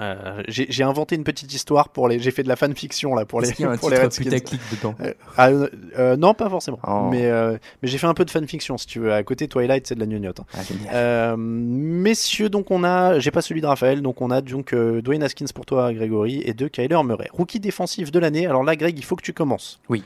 [0.00, 2.18] Euh, j'ai inventé une petite histoire pour les.
[2.18, 4.04] J'ai fait de la fanfiction là pour les, qu'il y a un pour les titre
[4.04, 4.24] Redskins.
[4.24, 4.94] putaclic dedans?
[5.00, 5.68] Euh, ah, euh,
[5.98, 6.78] euh, non, pas forcément.
[6.86, 7.08] Oh.
[7.10, 9.12] Mais, euh, mais j'ai fait un peu de fanfiction si tu veux.
[9.12, 10.40] À côté, Twilight, c'est de la gnognotte.
[10.40, 10.44] hein.
[10.54, 10.94] Ah.
[10.94, 13.18] Euh, messieurs, donc on a.
[13.18, 16.42] J'ai pas celui de Raphaël, donc on a donc euh, Dwayne Haskins pour toi, Grégory,
[16.44, 17.28] et de Kyler Murray.
[17.32, 18.46] Rookie défensif de l'année.
[18.46, 19.80] Alors là, Greg, il faut que tu commences.
[19.88, 20.04] Oui.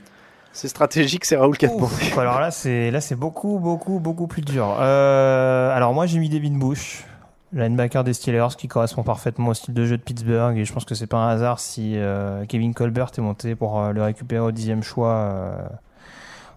[0.51, 1.55] C'est stratégique, c'est Raoul.
[1.74, 4.76] Ouf, alors là, c'est là, c'est beaucoup, beaucoup, beaucoup plus dur.
[4.80, 7.05] Euh, alors moi, j'ai mis Devin Bush,
[7.53, 10.84] linebacker des Steelers, qui correspond parfaitement au style de jeu de Pittsburgh, et je pense
[10.84, 14.42] que c'est pas un hasard si euh, Kevin Colbert est monté pour euh, le récupérer
[14.42, 15.57] au dixième choix euh,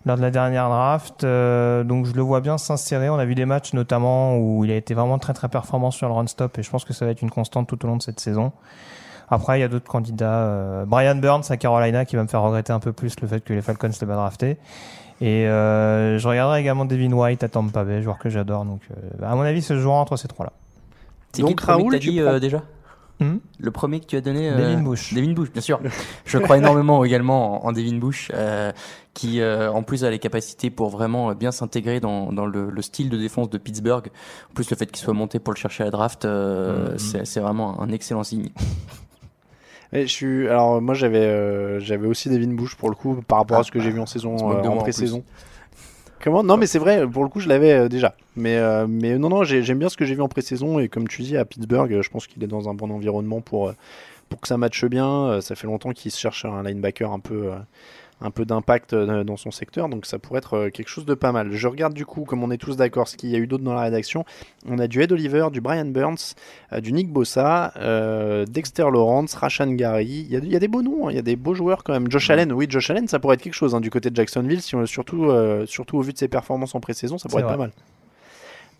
[0.05, 1.23] lors de la dernière draft.
[1.23, 3.09] Euh, donc je le vois bien s'insérer.
[3.09, 6.07] On a vu des matchs notamment où il a été vraiment très très performant sur
[6.07, 7.95] le run stop, et je pense que ça va être une constante tout au long
[7.95, 8.51] de cette saison.
[9.29, 10.43] Après, il y a d'autres candidats.
[10.43, 13.41] euh, Brian Burns à Carolina qui va me faire regretter un peu plus le fait
[13.41, 14.57] que les Falcons l'aient pas drafté.
[15.21, 18.65] Et je regarderai également Devin White à Tampa Bay, joueur que j'adore.
[18.65, 18.81] Donc,
[19.21, 20.51] à mon avis, ce joueur entre ces trois-là.
[21.33, 22.63] C'est qui Donc, le premier Raoul, que t'as tu dit prends- euh, déjà
[23.19, 25.13] Hmm Le premier que tu as donné euh, Devin Bush.
[25.13, 25.79] Devin Bush, bien sûr.
[26.25, 28.71] Je crois énormément également en, en Devin Bush, euh,
[29.13, 32.81] qui euh, en plus a les capacités pour vraiment bien s'intégrer dans, dans le, le
[32.81, 34.07] style de défense de Pittsburgh.
[34.49, 36.97] En plus, le fait qu'il soit monté pour le chercher à la draft, euh, Mhm.
[36.97, 38.49] c'est c'est vraiment un excellent signe.
[39.93, 43.39] Et je suis, alors moi j'avais, euh, j'avais aussi Devin Bush pour le coup par
[43.39, 45.23] rapport à ce que j'ai vu en saison, euh, en pré-saison.
[46.23, 46.43] Comment?
[46.43, 47.07] Non, mais c'est vrai.
[47.07, 48.15] Pour le coup, je l'avais euh, déjà.
[48.35, 50.87] Mais, euh, mais non, non, j'ai- j'aime bien ce que j'ai vu en pré-saison et
[50.87, 53.73] comme tu dis à Pittsburgh, euh, je pense qu'il est dans un bon environnement pour
[54.29, 55.41] pour que ça matche bien.
[55.41, 57.51] Ça fait longtemps qu'il se cherche un linebacker un peu
[58.21, 61.13] un peu d'impact euh, dans son secteur, donc ça pourrait être euh, quelque chose de
[61.13, 61.51] pas mal.
[61.51, 63.63] Je regarde du coup, comme on est tous d'accord, ce qu'il y a eu d'autres
[63.63, 64.25] dans la rédaction.
[64.67, 66.35] On a du Ed Oliver, du Brian Burns,
[66.71, 70.25] euh, du Nick Bossa, euh, Dexter Lawrence, Rashan Gary.
[70.29, 71.55] Il y, a, il y a des beaux noms, hein, il y a des beaux
[71.55, 72.09] joueurs quand même.
[72.11, 74.61] Josh Allen, oui, Josh Allen, ça pourrait être quelque chose hein, du côté de Jacksonville,
[74.61, 77.49] si on, surtout, euh, surtout au vu de ses performances en pré-saison, ça pourrait être
[77.49, 77.71] pas mal.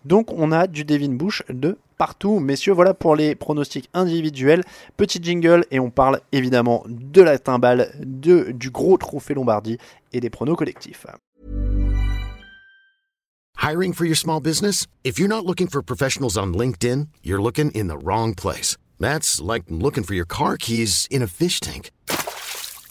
[0.04, 2.40] Donc on a du Devin Bush de partout.
[2.40, 4.62] Messieurs, voilà pour les pronostics individuels.
[4.96, 9.78] Petit jingle et on parle évidemment de la timbale, de, du gros trophée Lombardie
[10.12, 11.06] et des pronos collectifs.
[13.62, 14.88] Hiring for your small business?
[15.04, 18.76] If you're not looking for professionals on LinkedIn, you're looking in the wrong place.
[18.98, 21.92] That's like looking for your car keys in a fish tank.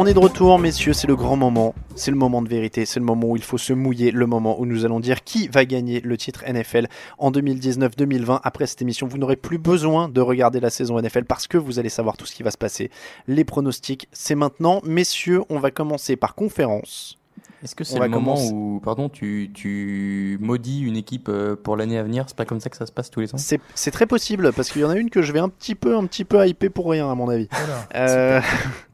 [0.00, 1.74] On est de retour, messieurs, c'est le grand moment.
[1.96, 4.60] C'est le moment de vérité, c'est le moment où il faut se mouiller, le moment
[4.60, 6.86] où nous allons dire qui va gagner le titre NFL
[7.18, 8.38] en 2019-2020.
[8.44, 11.80] Après cette émission, vous n'aurez plus besoin de regarder la saison NFL parce que vous
[11.80, 12.92] allez savoir tout ce qui va se passer.
[13.26, 14.80] Les pronostics, c'est maintenant.
[14.84, 17.18] Messieurs, on va commencer par conférence.
[17.64, 21.76] Est-ce que c'est le moment commencer- où, pardon, tu, tu maudis une équipe euh, pour
[21.76, 22.22] l'année à venir?
[22.28, 23.38] C'est pas comme ça que ça se passe tous les ans?
[23.38, 25.74] C'est c'est très possible parce qu'il y en a une que je vais un petit
[25.74, 27.48] peu, un petit peu hyper pour rien à mon avis.
[27.96, 28.40] Euh,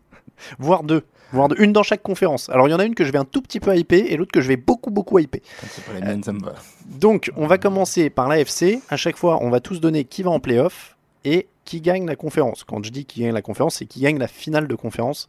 [0.59, 1.03] voire deux.
[1.33, 1.57] Voire deux.
[1.59, 2.49] Une dans chaque conférence.
[2.51, 4.17] Alors il y en a une que je vais un tout petit peu hyper et
[4.17, 5.41] l'autre que je vais beaucoup beaucoup hyper.
[5.69, 6.55] C'est pas les miennes, ça me va.
[6.87, 8.81] Donc on va commencer par l'AFC.
[8.89, 12.17] À chaque fois, on va tous donner qui va en playoff et qui gagne la
[12.17, 12.63] conférence.
[12.63, 15.27] Quand je dis qui gagne la conférence, c'est qui gagne la finale de conférence,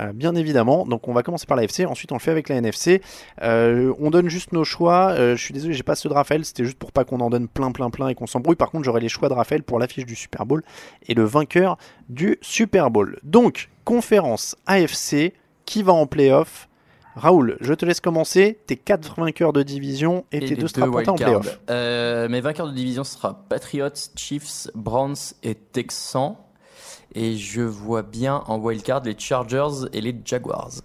[0.00, 0.84] Euh, bien évidemment.
[0.84, 3.00] Donc on va commencer par l'AFC, ensuite on le fait avec la NFC.
[3.42, 5.12] Euh, on donne juste nos choix.
[5.12, 7.30] Euh, je suis désolé, j'ai pas ceux de Raphaël, c'était juste pour pas qu'on en
[7.30, 8.56] donne plein, plein, plein et qu'on s'embrouille.
[8.56, 10.62] Par contre, j'aurai les choix de Raphaël pour l'affiche du Super Bowl
[11.08, 11.78] et le vainqueur
[12.10, 13.18] du Super Bowl.
[13.22, 15.32] Donc, conférence AFC,
[15.64, 16.68] qui va en playoff
[17.16, 18.58] Raoul, je te laisse commencer.
[18.66, 21.58] Tes quatre vainqueurs de division et, tes les deux strapontins en playoff.
[21.70, 26.36] Euh, mes vainqueurs de division sera Patriots, Chiefs, Browns et Texans.
[27.14, 30.82] Et je vois bien en wildcard les Chargers et les Jaguars.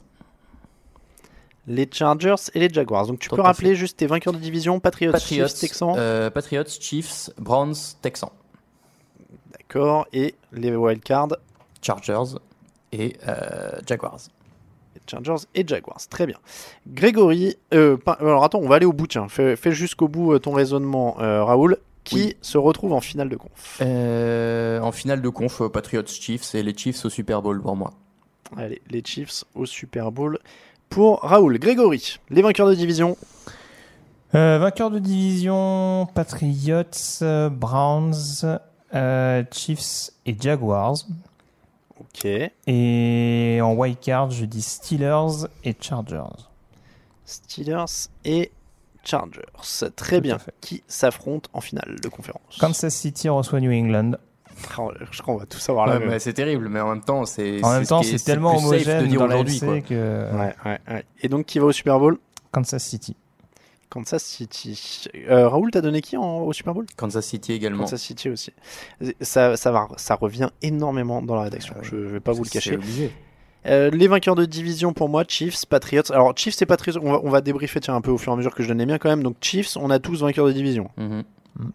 [1.67, 3.05] Les Chargers et les Jaguars.
[3.07, 3.75] Donc tu Tout peux rappeler fait.
[3.75, 5.93] juste tes vainqueurs de division Patriots, Patriots, Chiefs, Texans.
[5.97, 8.31] euh, Patriots, Chiefs, Browns, Texans.
[9.51, 10.07] D'accord.
[10.13, 11.35] Et les wildcards
[11.81, 12.37] Chargers
[12.93, 14.19] et euh, Jaguars.
[15.07, 15.97] Chargers et Jaguars.
[16.09, 16.37] Très bien.
[16.87, 19.07] Grégory, euh, pas- alors attends, on va aller au bout.
[19.07, 21.77] Tiens, fais, fais jusqu'au bout euh, ton raisonnement, euh, Raoul.
[22.05, 22.37] Qui Oui.
[22.41, 23.79] se retrouve en finale de conf?
[23.81, 27.91] Euh, en finale de conf, Patriots, Chiefs et les Chiefs au Super Bowl pour moi.
[28.57, 30.37] Allez, les Chiefs au Super Bowl
[30.89, 31.57] pour Raoul.
[31.59, 33.15] Grégory, les vainqueurs de division.
[34.35, 38.59] Euh, vainqueur de division, Patriots, Browns,
[38.93, 40.95] euh, Chiefs et Jaguars.
[42.03, 42.27] Ok.
[42.67, 46.47] Et en wildcard, je dis Steelers et Chargers.
[47.25, 48.51] Steelers et
[49.03, 49.41] Chargers.
[49.95, 50.37] Très bien.
[50.61, 54.13] Qui s'affrontent en finale de conférence Kansas City reçoit New England.
[54.77, 55.97] Oh, Je crois qu'on va tout savoir là.
[55.97, 57.63] Ouais, mais c'est terrible, mais en même temps, c'est.
[57.63, 61.05] En même temps, c'est tellement homogène aujourd'hui, que Ouais, ouais, ouais.
[61.21, 62.17] Et donc, qui va au Super Bowl?
[62.51, 63.15] Kansas City.
[63.93, 65.05] Kansas City.
[65.29, 66.85] Euh, Raoul, t'as donné qui en- au Super Bowl?
[66.97, 67.83] Kansas City également.
[67.83, 68.51] Kansas City aussi.
[69.21, 71.75] Ça, ça, va, ça revient énormément dans la rédaction.
[71.83, 72.75] Je vais pas vous le cacher.
[72.75, 73.11] obligé.
[73.67, 76.11] Euh, les vainqueurs de division pour moi, Chiefs, Patriots.
[76.11, 78.33] Alors, Chiefs et Patriots, on va, on va débriefer tiens, un peu au fur et
[78.33, 79.21] à mesure que je donne les miens quand même.
[79.23, 80.89] Donc, Chiefs, on a tous vainqueurs de division.
[80.97, 81.23] Mhm.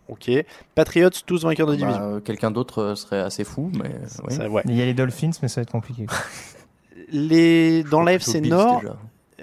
[0.09, 0.29] Ok.
[0.75, 2.03] Patriots, tous vainqueurs de Bah, division.
[2.17, 3.89] euh, Quelqu'un d'autre euh, serait assez fou, mais.
[3.91, 4.35] euh, oui.
[4.35, 4.63] Ça, ouais.
[4.67, 6.05] Il y a les Dolphins, mais ça va être compliqué.
[7.13, 8.97] Les, dans l'AFC Nord, déjà.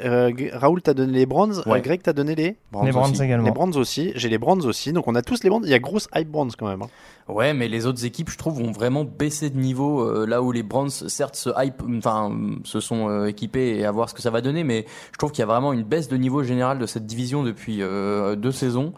[0.04, 1.78] Euh, Raoul t'a donné les Browns, Ouais.
[1.78, 2.56] euh, Greg t'a donné les les
[2.92, 3.24] Browns aussi.
[3.24, 3.46] également.
[3.46, 5.64] Les Browns aussi, j'ai les Browns aussi, donc on a tous les Browns.
[5.66, 6.82] Il y a grosse hype Browns quand même.
[6.82, 6.88] hein.
[7.28, 10.02] Ouais, mais les autres équipes, je trouve, vont vraiment baisser de niveau.
[10.02, 12.32] euh, là où les Browns, certes, se hype, enfin,
[12.66, 15.32] se sont euh, équipés et à voir ce que ça va donner, mais je trouve
[15.32, 18.52] qu'il y a vraiment une baisse de niveau général de cette division depuis euh, deux
[18.52, 18.94] saisons.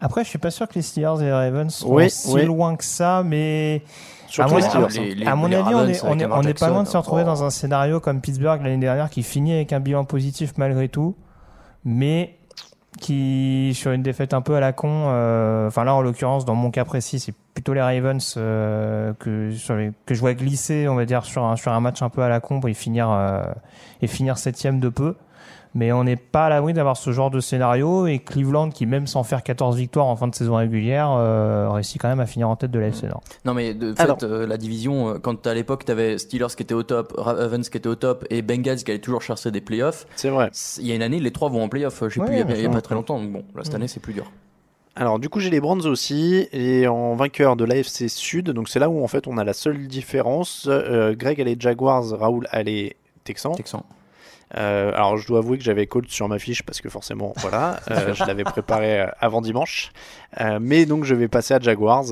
[0.00, 2.44] Après, je suis pas sûr que les Steelers et les Ravens sont Oui, si oui.
[2.46, 3.82] loin que ça, mais
[4.30, 5.08] Surtout à les mon, Steelers.
[5.08, 6.58] Les- les- à mon les avis, on Ravens est, on avec est, Lamar on est
[6.58, 7.26] pas loin de se retrouver oh.
[7.26, 11.16] dans un scénario comme Pittsburgh l'année dernière qui finit avec un bilan positif malgré tout,
[11.84, 12.36] mais
[13.00, 14.88] qui sur une défaite un peu à la con.
[15.08, 19.50] euh, Enfin là, en l'occurrence, dans mon cas précis, c'est plutôt les Ravens euh, que
[19.52, 22.08] sur les- que je vois glisser, on va dire sur un sur un match un
[22.08, 23.42] peu à la con et finir euh,
[24.02, 25.16] et finir septième de peu.
[25.74, 29.06] Mais on n'est pas à l'abri d'avoir ce genre de scénario et Cleveland, qui même
[29.06, 32.48] sans faire 14 victoires en fin de saison régulière, euh, réussit quand même à finir
[32.48, 33.22] en tête de l'AFC Nord.
[33.44, 34.18] Non, mais de fait, Alors.
[34.24, 37.76] euh, la division, euh, quand à l'époque, t'avais Steelers qui était au top, Ravens qui
[37.78, 40.06] était au top et Bengals qui allait toujours chercher des playoffs.
[40.16, 40.50] C'est vrai.
[40.78, 42.02] Il y a une année, les trois vont en playoffs.
[42.08, 43.20] Je sais Ouais, plus, il y a- pas très longtemps.
[43.20, 43.76] Donc bon, là, cette Mm.
[43.76, 44.30] année, c'est plus dur.
[44.96, 48.80] Alors du coup j'ai les Browns aussi et en vainqueur de l'AFC Sud, donc c'est
[48.80, 50.66] là où en fait on a la seule différence.
[50.68, 53.54] Euh, Greg a les Jaguars, Raoul a les Texans.
[53.54, 53.84] Texan.
[54.56, 57.78] Euh, alors je dois avouer que j'avais Colts sur ma fiche parce que forcément voilà,
[57.90, 59.92] euh, je l'avais préparé euh, avant dimanche.
[60.40, 62.06] Euh, mais donc je vais passer à Jaguars,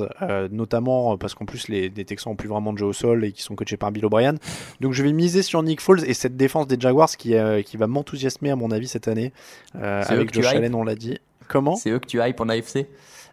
[0.51, 3.33] notamment parce qu'en plus les, les Texans ont plus vraiment de jeu au sol et
[3.33, 4.35] qui sont coachés par Bill O'Brien.
[4.81, 7.35] Donc je vais miser sur Nick Foles et cette défense des Jaguars qui,
[7.65, 9.33] qui va m'enthousiasmer à mon avis cette année
[9.75, 11.19] avec Josh Allen on l'a dit.
[11.49, 11.77] Comment?
[11.77, 12.87] C'est eux que tu hype en AFC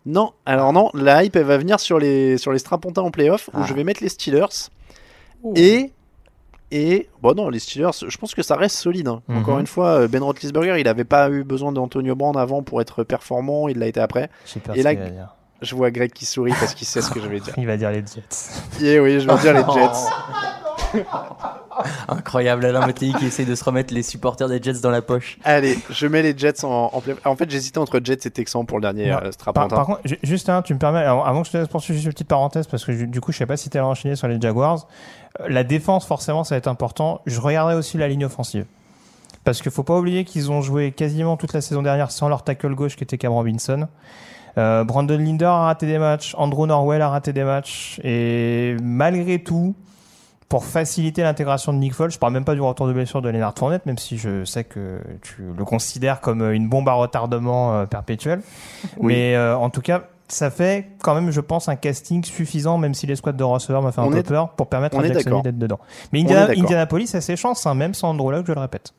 [0.08, 3.48] non, alors non, la hype elle va venir sur les, sur les strapontins en playoff
[3.50, 3.66] où Ah.
[3.68, 4.70] je vais mettre les Steelers
[5.56, 5.92] et.
[6.72, 9.08] Et bon non les Steelers, je pense que ça reste solide.
[9.08, 9.22] hein.
[9.28, 9.38] Mhm.
[9.38, 12.82] Encore une fois, euh, Ben Roethlisberger, il n'avait pas eu besoin d'Antonio Brown avant pour
[12.82, 14.30] être performant, il l'a été après.
[14.74, 14.94] Et là.
[15.62, 17.54] Je vois Greg qui sourit parce qu'il sait ce que je vais dire.
[17.58, 18.84] Il va dire les Jets.
[18.86, 21.04] Et oui, je vais dire les Jets.
[22.08, 25.38] Incroyable, Alain Mattei qui essaye de se remettre les supporters des Jets dans la poche.
[25.44, 28.66] Allez, je mets les Jets en, en play- En fait, j'hésitais entre Jets et Texans
[28.66, 29.12] pour le dernier Ouais.
[29.18, 29.76] euh, Par, strapontin.
[29.76, 32.06] par contre, ju- juste un, tu me permets, avant que je te laisse poursuivre, juste
[32.08, 34.28] une petite parenthèse, parce que du coup, je sais pas si tu allais enchaîner sur
[34.28, 34.88] les Jaguars.
[35.48, 37.22] La défense, forcément, ça va être important.
[37.26, 38.66] Je regarderai aussi la ligne offensive.
[39.44, 42.44] Parce qu'il faut pas oublier qu'ils ont joué quasiment toute la saison dernière sans leur
[42.44, 43.88] tackle gauche qui était Cam Robinson.
[44.58, 49.44] Euh, Brandon Linder a raté des matchs, Andrew Norwell a raté des matchs, et malgré
[49.44, 49.76] tout,
[50.48, 53.30] pour faciliter l'intégration de Nick Foles, je parle même pas du retour de blessure de
[53.30, 57.74] Leonard Fournette, même si je sais que tu le considères comme une bombe à retardement
[57.74, 58.42] euh, perpétuel.
[58.98, 59.14] Oui.
[59.14, 62.94] Mais euh, en tout cas, ça fait quand même, je pense, un casting suffisant, même
[62.94, 65.44] si les squads de receveurs m'a fait un peu peur, pour permettre à d'accord.
[65.44, 65.80] d'être dedans.
[66.12, 66.52] Mais Indiana-.
[66.58, 68.94] Indianapolis a ses chances, hein, même sans Andrew je le répète.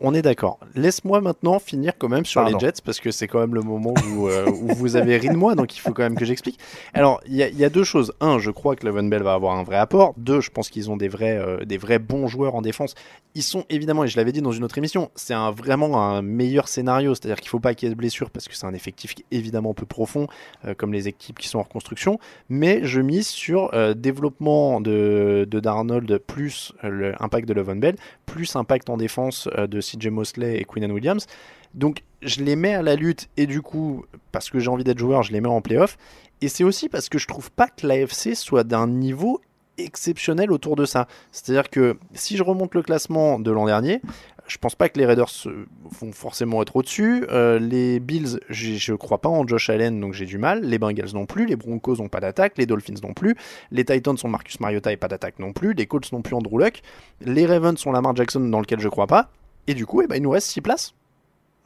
[0.00, 0.58] On est d'accord.
[0.74, 2.58] Laisse-moi maintenant finir quand même sur Pardon.
[2.58, 5.28] les Jets parce que c'est quand même le moment où, euh, où vous avez ri
[5.28, 6.58] de moi, donc il faut quand même que j'explique.
[6.92, 8.12] Alors, il y, a- il y a deux choses.
[8.20, 10.12] Un, je crois que Levan Bell va avoir un vrai apport.
[10.18, 12.94] Deux, je pense qu'ils ont des vrais, euh, des vrais bons joueurs en défense.
[13.34, 16.20] Ils sont évidemment, et je l'avais dit dans une autre émission, c'est un, vraiment un
[16.20, 17.14] meilleur scénario.
[17.14, 19.14] C'est-à-dire qu'il ne faut pas qu'il y ait de blessures parce que c'est un effectif
[19.14, 20.26] qui est évidemment peu profond,
[20.66, 22.18] euh, comme les équipes qui sont en reconstruction.
[22.50, 27.96] Mais je mise sur développement de, de Darnold plus l'impact de Levan Bell,
[28.26, 31.26] plus impact en défense de CJ Mosley et Queenan Williams.
[31.74, 34.98] Donc je les mets à la lutte et du coup, parce que j'ai envie d'être
[34.98, 35.96] joueur, je les mets en playoff.
[36.40, 39.40] Et c'est aussi parce que je trouve pas que l'AFC soit d'un niveau
[39.78, 41.08] exceptionnel autour de ça.
[41.32, 44.00] C'est-à-dire que si je remonte le classement de l'an dernier,
[44.46, 47.24] je pense pas que les Raiders euh, vont forcément être au-dessus.
[47.30, 50.62] Euh, les Bills, je crois pas en Josh Allen, donc j'ai du mal.
[50.62, 51.46] Les Bengals non plus.
[51.46, 52.58] Les Broncos n'ont pas d'attaque.
[52.58, 53.36] Les Dolphins non plus.
[53.70, 55.72] Les Titans sont Marcus Mariota et pas d'attaque non plus.
[55.72, 56.82] Les Colts non plus Andrew Luck.
[57.22, 59.30] Les Ravens sont Lamar Jackson dans lequel je crois pas.
[59.66, 60.94] Et du coup, eh ben, il nous reste 6 places.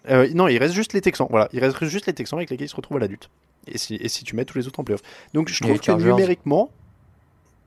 [0.09, 1.26] Euh, non, il reste juste les Texans.
[1.30, 3.28] Voilà, il reste juste les Texans avec lesquels ils se retrouvent à l'adulte.
[3.66, 5.03] Et si, et si tu mets tous les autres en playoff.
[5.34, 6.07] Donc je trouve que Chargers.
[6.07, 6.70] numériquement.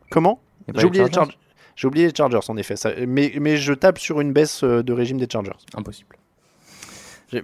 [0.09, 0.39] Comment?
[0.73, 1.38] J'ai oublié, les Chargers Chargers.
[1.75, 2.75] J'ai oublié les Chargers en effet.
[2.75, 5.51] Ça- mais, mais je tape sur une baisse euh, de régime des Chargers.
[5.75, 6.15] Impossible.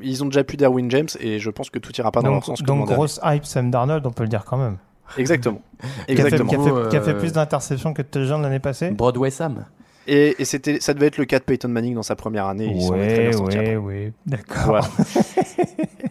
[0.02, 2.48] Ils ont déjà plus d'Erwin James et je pense que tout ira pas dans donc,
[2.48, 2.64] leur sens.
[2.64, 4.78] donc grosse hype Sam Darnold, on peut le dire quand même.
[5.18, 5.62] Exactement.
[5.80, 6.50] Qui a fait, Exactement.
[6.50, 8.92] qui a fait- qui a fait plus d'interceptions que de touchdowns l'année passée.
[8.92, 9.66] Broadway Sam.
[10.08, 12.72] Et, et c'était, ça devait être le cas de Peyton Manning dans sa première année.
[12.74, 13.76] il s'en est très Ouais, bien sorti après.
[13.76, 14.14] ouais, ouais.
[14.26, 14.64] D'accord.
[14.66, 14.88] Voilà.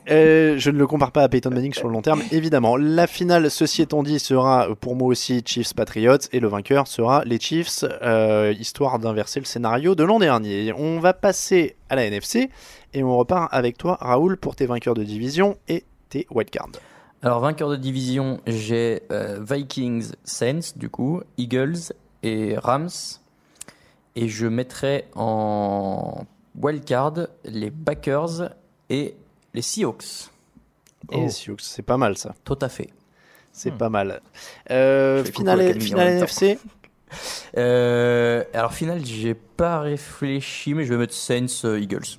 [0.09, 2.77] Euh, je ne le compare pas à Peyton Manning sur le long terme, évidemment.
[2.77, 7.25] La finale, ceci étant dit, sera pour moi aussi Chiefs Patriots et le vainqueur sera
[7.25, 10.73] les Chiefs, euh, histoire d'inverser le scénario de l'an dernier.
[10.77, 12.51] On va passer à la NFC
[12.95, 16.71] et on repart avec toi, Raoul, pour tes vainqueurs de division et tes wildcards.
[17.23, 21.93] Alors, vainqueur de division, j'ai euh, Vikings, Saints, du coup, Eagles
[22.23, 22.89] et Rams.
[24.17, 26.25] Et je mettrai en
[26.61, 28.51] wildcard les Packers
[28.91, 29.15] et
[29.55, 30.31] les Seahawks.
[31.13, 32.35] Et les Seahawks, c'est pas mal ça.
[32.45, 32.89] Tout à fait.
[33.53, 34.21] C'est pas mal.
[34.71, 35.61] Euh, finale.
[35.61, 36.59] NFC
[37.57, 42.19] Euh, alors, finale, j'ai pas réfléchi, mais je vais mettre Saints, euh, Eagles.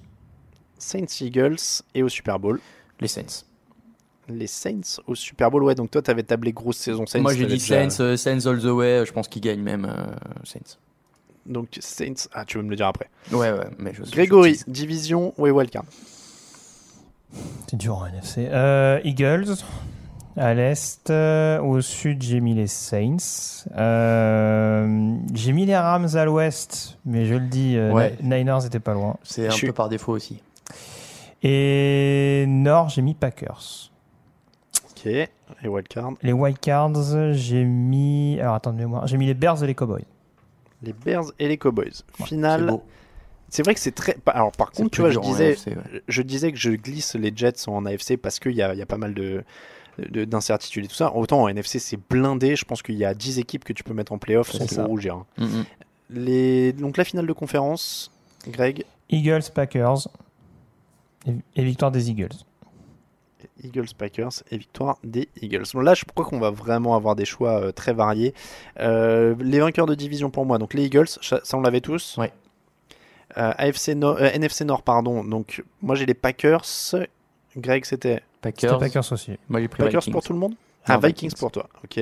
[0.78, 1.58] Saints Eagles
[1.93, 2.60] et au Super Bowl.
[3.02, 3.43] Les Saints.
[4.30, 7.20] Les Saints au Super Bowl, ouais, donc toi t'avais tablé grosse saison Saints.
[7.22, 9.04] Moi, j'ai dit déjà- Saints, Saints all the way.
[9.06, 10.06] Je pense qu'ils gagnent même euh,
[10.43, 10.78] Saints.
[11.48, 13.10] Donc Saints, ah tu veux me le dire après.
[13.32, 15.86] Ouais, ouais, mais je Grégory, je division, ouais, wildcard.
[17.70, 18.48] C'est dur en NFC.
[18.52, 19.56] Euh, Eagles.
[20.39, 23.66] À l'est, euh, au sud, j'ai mis les Saints.
[23.76, 28.16] Euh, j'ai mis les Rams à l'ouest, mais je le dis, euh, Ouais.
[28.22, 29.18] Niners n'étaient pas loin.
[29.24, 30.39] C'est un Je suis- peu par défaut aussi.
[31.41, 33.89] Et nord, j'ai mis Packers.
[34.91, 35.30] Ok, et
[35.68, 36.12] wildcard.
[36.22, 38.38] Les Wildcards, j'ai mis.
[38.39, 39.08] Alors attends de mémoire.
[39.08, 40.06] J'ai mis les Bears et les Cowboys.
[40.84, 41.92] Les Bears et les Cowboys.
[42.20, 42.78] C'est Finale.
[43.50, 44.18] C'est vrai que c'est très.
[44.26, 46.02] Alors par contre, tu vois, je disais, AFC, ouais.
[46.08, 48.82] je disais que je glisse les Jets en AFC parce qu'il y a, il y
[48.82, 49.44] a pas mal de
[50.00, 51.16] de- d'incertitudes et tout ça.
[51.16, 52.56] Autant en NFC, c'est blindé.
[52.56, 54.86] Je pense qu'il y a 10 équipes que tu peux mettre en playoff sans trop
[54.86, 55.16] rougir.
[55.16, 55.26] hein.
[55.38, 55.66] Mm, mm.
[56.10, 56.74] Les...
[56.74, 58.12] Donc la finale de conférence,
[58.48, 60.08] Greg, Eagles, Packers.
[61.26, 62.30] Et, et victoire des Eagles.
[63.64, 65.64] Eagles Packers et victoire des Eagles.
[65.74, 68.34] Bon, là, je crois qu'on va vraiment avoir des choix euh, très variés.
[68.80, 72.18] Euh, les vainqueurs de division pour moi, donc les Eagles, ça ça, on l'avait tous.
[72.18, 72.32] Ouais.
[73.38, 75.24] Euh, AFC Nord- euh, NFC Nord, pardon.
[75.24, 76.64] Donc moi j'ai les Packers.
[77.56, 78.80] Greg, c'était Packers.
[78.80, 79.38] Packers aussi.
[79.50, 80.14] Moi, j'ai pris Packers Vikings.
[80.14, 81.30] pour tout le monde Non, Ah, Vikings.
[81.30, 81.40] Vikings.
[81.40, 82.00] pour toi, ok.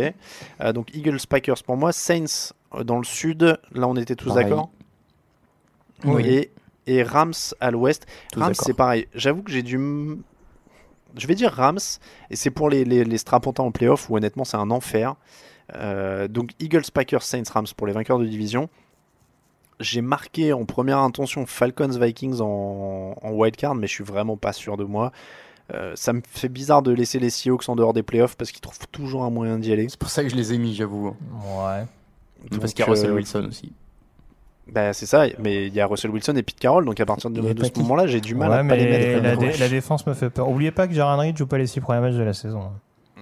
[0.62, 1.92] Euh, donc Eagles, Packers pour moi.
[1.92, 4.70] Saints dans le sud, là on était tous d'accord.
[6.04, 6.26] Oui.
[6.28, 6.52] Et,
[6.88, 8.06] et Rams à l'ouest.
[8.36, 9.08] Rams, c'est pareil.
[9.16, 9.78] J'avoue que j'ai dû.
[11.18, 11.80] Je vais dire Rams,
[12.30, 15.16] et c'est pour les, les, les strapontins en playoff où honnêtement c'est un enfer.
[15.76, 18.70] Euh, donc Eagles, Packers, Saints, Rams pour les vainqueurs de division.
[19.80, 24.53] J'ai marqué en première intention Falcons, Vikings en, en wildcard, mais je suis vraiment pas
[24.53, 25.11] sûr de moi.
[25.74, 28.61] Euh, ça me fait bizarre de laisser les Seahawks en dehors des playoffs parce qu'ils
[28.61, 29.88] trouvent toujours un moyen d'y aller.
[29.89, 31.07] C'est pour ça que je les ai mis, j'avoue.
[31.07, 31.86] Ouais.
[32.59, 33.74] Parce qu'il y a Russell euh, Wilson aussi.
[34.72, 37.30] Bah, c'est ça, mais il y a Russell Wilson et Pete Carroll, donc à partir
[37.30, 39.22] de, ce moment-là, j'ai du mal Ouais, à pas les mettre.
[39.24, 39.51] la, Ouais.
[39.51, 40.49] dé- la défense me fait peur.
[40.49, 42.72] Oubliez pas que Jaron Reed joue pas les six premiers matchs de la saison.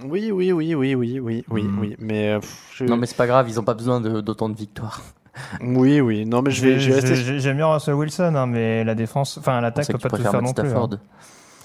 [0.06, 1.80] Oui, oui, oui, oui, oui, oui, oui, Hmm.
[1.80, 4.48] oui, mais euh, pff, je- Non, mais c'est pas grave, ils ont pas besoin d'autant
[4.50, 5.02] de victoires.
[5.62, 7.40] oui, oui, non, mais je vais, je vais rester.
[7.40, 10.54] J'aime bien Russell Wilson, hein, mais la défense, enfin l'attaque peut pas tout faire non
[10.54, 10.68] plus.
[10.70, 10.90] Stafford.
[10.94, 11.00] hein.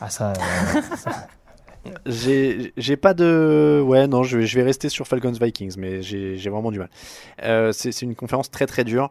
[0.01, 0.33] Ah ça.
[0.33, 0.35] euh,
[0.97, 1.27] ça-
[2.07, 3.83] J'ai j'ai pas de.
[3.87, 6.89] Ouais, non, je vais, je vais rester sur Falcons Vikings, mais j'ai vraiment du mal.
[7.45, 9.11] Euh, c'est une conférence très très dure.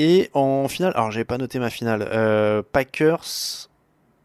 [0.00, 2.08] Et en finale, alors j'ai pas noté ma finale.
[2.12, 3.68] Euh, Packers.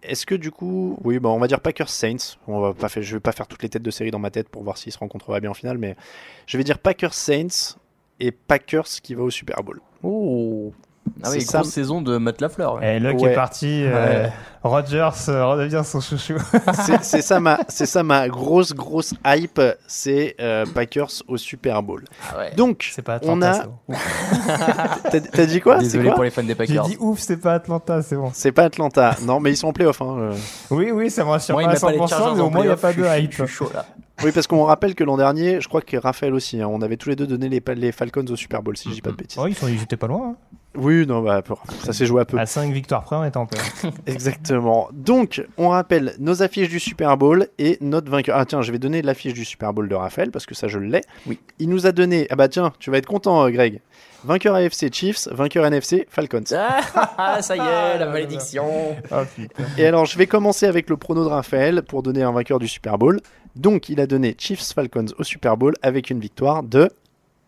[0.03, 2.37] Est-ce que du coup, oui, bah on va dire Packers Saints.
[2.47, 4.29] On va pas faire, je vais pas faire toutes les têtes de série dans ma
[4.29, 5.95] tête pour voir s'ils se rencontreraient bien en finale, mais
[6.45, 7.79] je vais dire Packers Saints
[8.19, 9.81] et Packers qui va au Super Bowl.
[10.03, 10.73] Oh.
[11.21, 11.59] Ah oui, C'est ça.
[11.59, 12.75] grosse saison de Matt Lafleur.
[12.75, 12.97] ouais.
[12.97, 13.31] Et Luck Ouais.
[13.31, 13.83] est parti.
[13.85, 14.31] euh, Ouais.
[14.63, 16.35] Rogers euh, redevient son chouchou.
[17.01, 22.05] C'est ça ma, c'est ça ma grosse grosse hype, c'est euh, Packers au Super Bowl.
[22.33, 22.51] Ah ouais.
[22.55, 23.49] Donc C'est pas on Atlanta.
[23.51, 23.53] a.
[25.11, 25.29] c'est bon.
[25.33, 25.77] T'as dit quoi?
[25.79, 26.13] C'est Désolé quoi?
[26.15, 26.85] pour les fans des J'ai Packers.
[26.87, 28.31] dit ouf, c'est pas Atlanta, c'est bon.
[28.33, 29.15] C'est pas Atlanta.
[29.23, 30.01] Non, mais ils sont en playoff.
[30.01, 30.15] Hein.
[30.17, 30.33] euh.
[30.71, 32.49] Oui, oui, ça me rassure Moi, pas à met pas les 100%, Chargers mais au
[32.49, 33.33] moins il n'y a pas de hype.
[33.33, 33.85] Je suis chaud là.
[34.23, 36.97] Oui, parce qu'on rappelle que l'an dernier, je crois que Raphaël aussi, hein, on avait
[36.97, 39.15] tous les deux donné les, les Falcons au Super Bowl, si je dis pas de
[39.15, 39.39] bêtises.
[39.41, 40.29] Oh, ils, sont, ils étaient pas loin.
[40.31, 40.35] hein.
[40.75, 41.43] Oui, non, bah,
[41.83, 42.37] ça s'est joué à peu.
[42.39, 43.57] À 5 victoires près, on était en paix.
[44.07, 44.89] Exactement.
[44.91, 48.37] Donc, on rappelle nos affiches du Super Bowl et notre vainqueur.
[48.37, 50.79] Ah, tiens, je vais donner l'affiche du Super Bowl de Raphaël parce que ça, je
[50.79, 51.01] l'ai.
[51.27, 51.37] Oui.
[51.59, 52.25] Il nous a donné.
[52.31, 53.81] Ah, bah, tiens, tu vas être content, euh, Greg.
[54.23, 56.43] Vainqueur AFC Chiefs, vainqueur NFC Falcons.
[57.17, 58.95] Ah, ça y est, la malédiction.
[59.11, 59.63] Oh putain.
[59.77, 62.67] Et alors, je vais commencer avec le prono de Raphaël pour donner un vainqueur du
[62.67, 63.19] Super Bowl.
[63.55, 66.89] Donc, il a donné Chiefs Falcons au Super Bowl avec une victoire de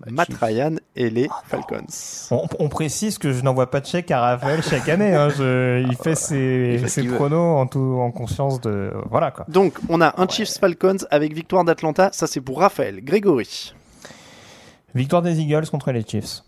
[0.06, 0.40] Matt Chiefs.
[0.42, 1.86] Ryan et les Falcons.
[2.32, 5.16] On, on précise que je n'envoie pas de chèque à Raphaël chaque année.
[5.16, 5.30] hein.
[5.30, 8.92] Je- il fait ses, Il fait ses pronos en, tout, en conscience de.
[9.10, 9.46] Voilà quoi.
[9.48, 12.10] Donc, on a un Chiefs Falcons avec victoire d'Atlanta.
[12.12, 13.02] Ça, c'est pour Raphaël.
[13.02, 13.74] Grégory.
[14.94, 16.42] Victoire des Eagles contre les Chiefs.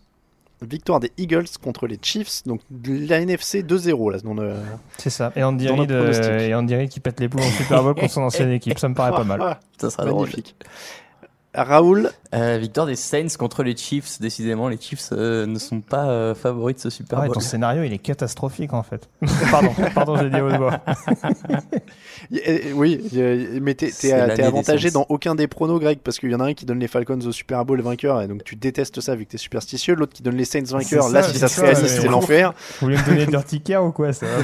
[0.62, 2.42] Victoire des Eagles contre les Chiefs.
[2.46, 4.10] Donc, de la NFC 2-0.
[4.12, 4.54] Là, dans le-
[4.96, 5.32] C'est ça.
[5.36, 8.10] Et Andy Reid, euh, et Andy Reid qui pète les plombs au Super Bowl contre
[8.12, 8.78] son ancienne équipe.
[8.78, 9.58] Ça me paraît pas mal.
[9.80, 10.22] Ça sera drôle.
[10.22, 10.56] magnifique.
[11.54, 14.20] Raoul, Euh, victoire des Saints contre les Chiefs.
[14.20, 17.34] Décidément, les Chiefs euh, ne sont pas euh, favoris de ce Super Ah ouais, Bowl.
[17.36, 19.08] ton scénario, il est catastrophique en fait.
[19.50, 20.80] pardon, pardon, j'ai dit à haute voix.
[22.32, 23.00] eh, oui,
[23.62, 25.00] mais t'es t'es- t'es avantagé Saints.
[25.00, 27.18] dans aucun des pronos, Greg, parce qu'il y en a un qui donne les Falcons
[27.24, 29.94] au Super Bowl vainqueur, et donc tu détestes ça vu que t'es superstitieux.
[29.94, 32.52] L'autre qui donne les Saints vainqueurs, là, si ça c'est se réalise, c'est l'enfer.
[32.80, 34.26] Vous voulez me donner de l'urticaire ou quoi ça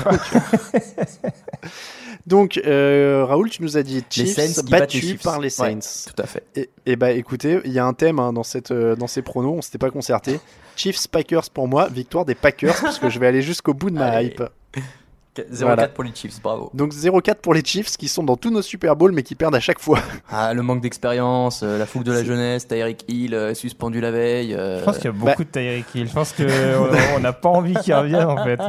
[2.27, 6.11] Donc, euh, Raoul, tu nous as dit Les Chiefs les battus par les Ouais, Saints.
[6.15, 6.43] tout à fait.
[6.57, 9.23] Et, et bah écoutez, il y a un thème hein, dans, cette, euh, dans ces
[9.23, 10.41] pronos, on s'était pas concerté.
[10.77, 13.97] Chiefs Packers pour moi, victoire des Packers, parce que je vais aller jusqu'au bout de
[13.97, 14.29] ma Allez.
[14.29, 14.43] hype.
[15.37, 15.89] 0-4 Voilà.
[15.89, 16.71] pour les Chiefs, bravo.
[16.75, 19.57] Donc 0-4 pour les Chiefs qui sont dans tous nos Super Bowls mais qui perdent
[19.57, 19.99] à chaque fois.
[20.31, 24.13] Ah, le manque d'expérience, euh, la fougue de la jeunesse, Tyreek Hill euh, suspendu la
[24.13, 24.55] veille.
[24.55, 26.07] euh, Je pense qu'il y a Bah- beaucoup de Tyreek Hill.
[26.07, 26.45] Je pense qu'on
[27.17, 28.61] on n'a pas envie qu'il revienne en fait.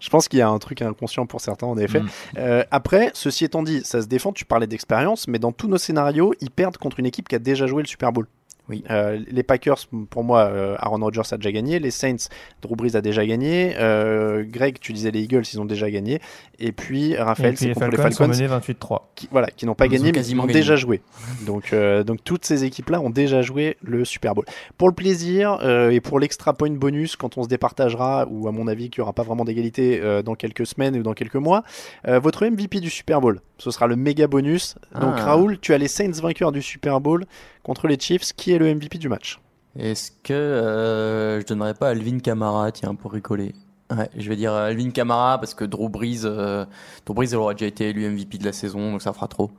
[0.00, 2.00] Je pense qu'il y a un truc inconscient pour certains en effet.
[2.00, 2.08] Mm.
[2.38, 5.76] Euh, après, ceci étant dit, ça se défend, tu parlais d'expérience, mais dans tous nos
[5.78, 8.26] scénarios, ils perdent contre une équipe qui a déjà joué le Super Bowl.
[8.68, 8.84] Oui.
[8.90, 9.78] Euh, les Packers,
[10.10, 11.78] pour moi, euh, Aaron Rodgers a déjà gagné.
[11.78, 12.28] Les Saints,
[12.62, 13.74] Drew Brees a déjà gagné.
[13.78, 16.20] Euh, Greg, tu disais les Eagles, ils ont déjà gagné.
[16.58, 18.16] Et puis Raphaël, c'est Falcons, les Falcons.
[18.16, 18.98] sont menés 28-3.
[19.14, 20.60] qui, voilà, qui n'ont pas Ils gagné, mais qui quasiment ont gagné.
[20.60, 21.00] déjà joué.
[21.46, 24.44] Donc, euh, donc toutes ces équipes-là ont déjà joué le Super Bowl.
[24.76, 28.52] Pour le plaisir euh, et pour l'extra point bonus, quand on se départagera, ou à
[28.52, 31.36] mon avis qu'il n'y aura pas vraiment d'égalité euh, dans quelques semaines ou dans quelques
[31.36, 31.62] mois,
[32.06, 34.74] euh, votre MVP du Super Bowl, ce sera le méga bonus.
[35.00, 35.24] Donc Ah.
[35.24, 37.24] Raoul, tu as les Saints vainqueurs du Super Bowl
[37.68, 38.32] contre les Chiefs.
[38.32, 39.38] Qui est le MVP du match?
[39.78, 43.54] Est-ce que euh, je donnerais pas Alvin Kamara, tiens, pour rigoler?
[43.90, 46.64] Ouais, je vais dire euh, Alvin Kamara parce que Drew Brees, euh,
[47.06, 49.50] Drew Brees il aura déjà été élu MVP de la saison, donc ça fera trop.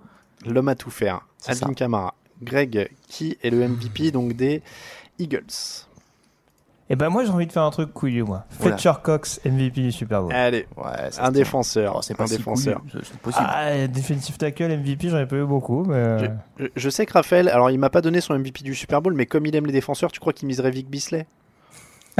[0.46, 1.22] L'homme à tout faire.
[1.38, 1.74] C'est Alvin ça.
[1.74, 2.16] Kamara.
[2.42, 4.64] Greg, qui est le MVP donc des
[5.20, 5.86] Eagles?
[6.92, 8.46] Et ben moi j'ai envie de faire un truc couillu moi.
[8.60, 8.76] Voilà.
[8.78, 10.34] Fletcher Cox MVP du Super Bowl.
[10.34, 12.04] Allez, Ouais, un défenseur.
[12.04, 12.82] C'est pas un si défenseur.
[12.82, 13.46] couillu, possible.
[13.48, 15.94] Ah, defensive tackle MVP, j'en ai pas eu beaucoup, mais.
[15.96, 16.28] euh,
[16.58, 19.14] Je, je sais que Raphaël, alors il m'a pas donné son MVP du Super Bowl,
[19.14, 21.28] mais comme il aime les défenseurs, tu crois qu'il miserait Vic Bisley?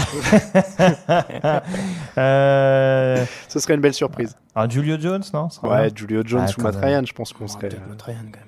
[2.18, 3.26] Euh...
[3.48, 4.36] Ce serait une belle surprise.
[4.56, 5.48] Alors Julio Jones, non?
[5.64, 5.90] Ouais, bien.
[5.96, 6.76] Julio Jones Ah, ou Matt.
[6.76, 7.70] Ryan, je pense qu'on Oh, serait.
[7.70, 8.48] peut-être notre Ryan, quand même.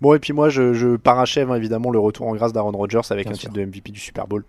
[0.00, 3.00] Bon, et puis moi, je, je parachève hein, évidemment le retour en grâce d'Aaron Rodgers
[3.10, 3.48] avec Bien un sûr.
[3.50, 4.44] titre de MVP du Super Bowl.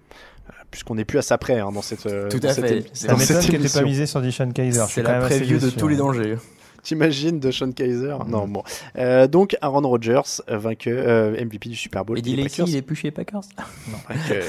[0.71, 2.05] Puisqu'on n'est plus à ça près hein, dans cette.
[2.05, 2.85] euh, Tout dans à cette fait.
[2.93, 4.81] Ça m'étonne que pas misé sur Deshaun Kaiser.
[4.81, 5.99] je suis C'est quand la preview de tous les hein.
[5.99, 6.37] dangers.
[6.85, 8.63] T'imagines de Sean Kaiser Non, bon.
[8.97, 12.17] Euh, donc Aaron Rodgers, euh, vainqueur, euh, MVP du Super Bowl.
[12.19, 12.69] Eddie des Lacy, Packers.
[12.69, 13.41] il est plus chez les Packers.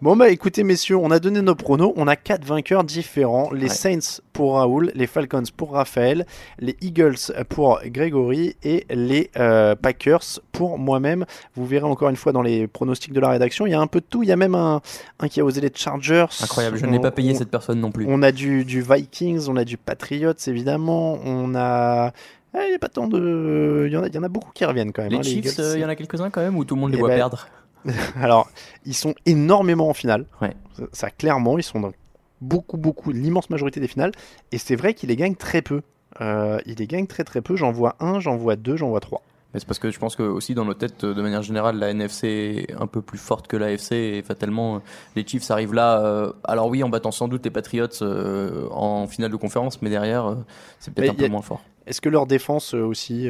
[0.00, 3.50] Bon bah écoutez messieurs, on a donné nos pronos, on a quatre vainqueurs différents.
[3.52, 3.68] Les Ouais.
[3.68, 6.26] Saints pour Raoul, les Falcons pour Raphaël,
[6.58, 7.14] les Eagles
[7.48, 11.24] pour Grégory et les euh, Packers pour moi-même.
[11.54, 13.86] Vous verrez encore une fois dans les pronostics de la rédaction, il y a un
[13.86, 14.22] peu de tout.
[14.22, 14.80] Il y a même un,
[15.20, 16.26] un qui a osé les Chargers.
[16.42, 18.06] Incroyable, je On- pas payé on- cette personne non plus.
[18.08, 22.12] On a du, du Vikings, on a du Patriots évidemment, on a.
[22.54, 23.84] Eh, Il n'y a pas tant de.
[23.86, 25.12] Il y, en a, y en a beaucoup qui reviennent quand même.
[25.12, 26.90] Les hein, Chiefs, euh, il y en a quelques-uns quand même ou tout le monde
[26.90, 27.48] les Eh voit ben, perdre
[28.20, 28.50] Alors,
[28.84, 30.26] ils sont énormément en finale.
[30.40, 30.54] Ouais.
[30.76, 31.92] Ça, ça, clairement, ils sont dans
[32.40, 34.12] beaucoup, beaucoup, l'immense majorité des finales.
[34.50, 35.82] Et c'est vrai qu'ils les gagnent très peu.
[36.20, 37.56] Euh, ils les gagnent très, très peu.
[37.56, 39.22] J'en vois un, j'en vois deux, j'en vois trois.
[39.54, 41.90] C'est parce que je pense que aussi dans nos têtes, euh, de manière générale, la
[41.90, 44.78] NFC est un peu plus forte que la FC et fatalement euh,
[45.14, 46.00] les Chiefs arrivent là.
[46.04, 49.90] euh, alors oui, en battant sans doute les Patriots euh, en finale de conférence, mais
[49.90, 50.34] derrière, euh,
[50.80, 51.60] c'est peut-être un peu a- moins fort.
[51.86, 53.28] Est-ce que leur défense aussi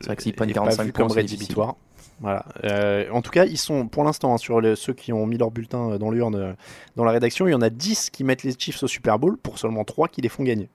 [0.00, 1.76] C'est vrai que s'ils prennent est pas 45 vue points, comme rédhibitoire
[2.20, 2.44] Voilà.
[2.64, 5.50] Euh, en tout cas, ils sont pour l'instant hein, sur ceux qui ont mis leur
[5.50, 6.52] bulletin dans l'urne euh,
[6.96, 7.46] dans la rédaction.
[7.46, 10.08] Il y en a 10 qui mettent les Chiefs au Super Bowl pour seulement 3
[10.08, 10.68] qui les font gagner.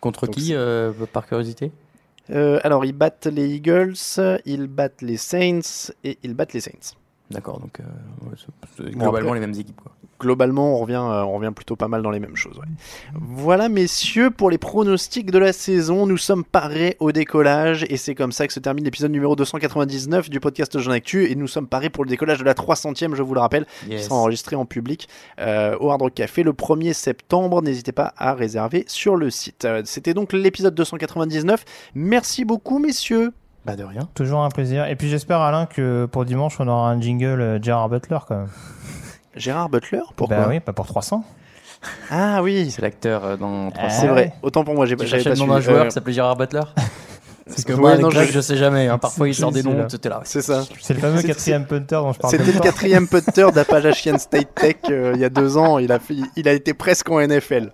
[0.00, 1.72] Contre Donc qui, euh, par curiosité?
[2.30, 3.96] Alors, ils battent les Eagles,
[4.44, 6.94] ils battent les Saints et ils battent les Saints.
[7.30, 9.80] D'accord, donc euh, ouais, globalement les mêmes équipes.
[9.80, 9.92] Quoi.
[10.18, 12.58] Globalement, on revient, euh, on revient plutôt pas mal dans les mêmes choses.
[12.58, 12.66] ouais.
[13.14, 18.14] Voilà, messieurs, pour les pronostics de la saison, nous sommes parés au décollage et c'est
[18.14, 21.66] comme ça que se termine l'épisode numéro 299 du podcast Jean Actu et nous sommes
[21.68, 24.00] parés pour le décollage de la 300e, je vous le rappelle, Yes.
[24.00, 25.08] qui sera enregistré en public
[25.38, 27.62] euh, au Hard Rock Café le 1er septembre.
[27.62, 29.66] N'hésitez pas à réserver sur le site.
[29.84, 31.64] C'était donc l'épisode 299.
[31.94, 33.32] Merci beaucoup, messieurs.
[33.76, 34.08] De rien.
[34.14, 34.86] Toujours un plaisir.
[34.86, 38.36] Et puis j'espère, Alain, que pour dimanche, on aura un jingle euh, Gerard Butler quand
[38.36, 38.48] même.
[39.36, 41.24] Gérard Butler, pourquoi Bah oui, pas pour 300.
[42.10, 44.00] Ah oui, C'est l'acteur euh, dans 300.
[44.00, 44.32] c'est vrai.
[44.42, 46.60] Autant pour moi, j'ai pas pas le nom d'un joueur Euh, qui s'appelait Gérard Butler
[47.46, 48.40] Parce que Ouais, moi, non, je- je...
[48.40, 48.86] sais jamais.
[48.86, 48.98] hein.
[48.98, 50.20] Parfois, il sort des noms, c'était là.
[50.24, 50.62] C'est ça.
[50.80, 52.30] C'est le fameux quatrième punter dont je parle.
[52.36, 55.78] C'était le quatrième putter d'Appalachian State Tech euh, il y a deux ans.
[55.78, 57.72] Il a, fait- il a été presque en NFL.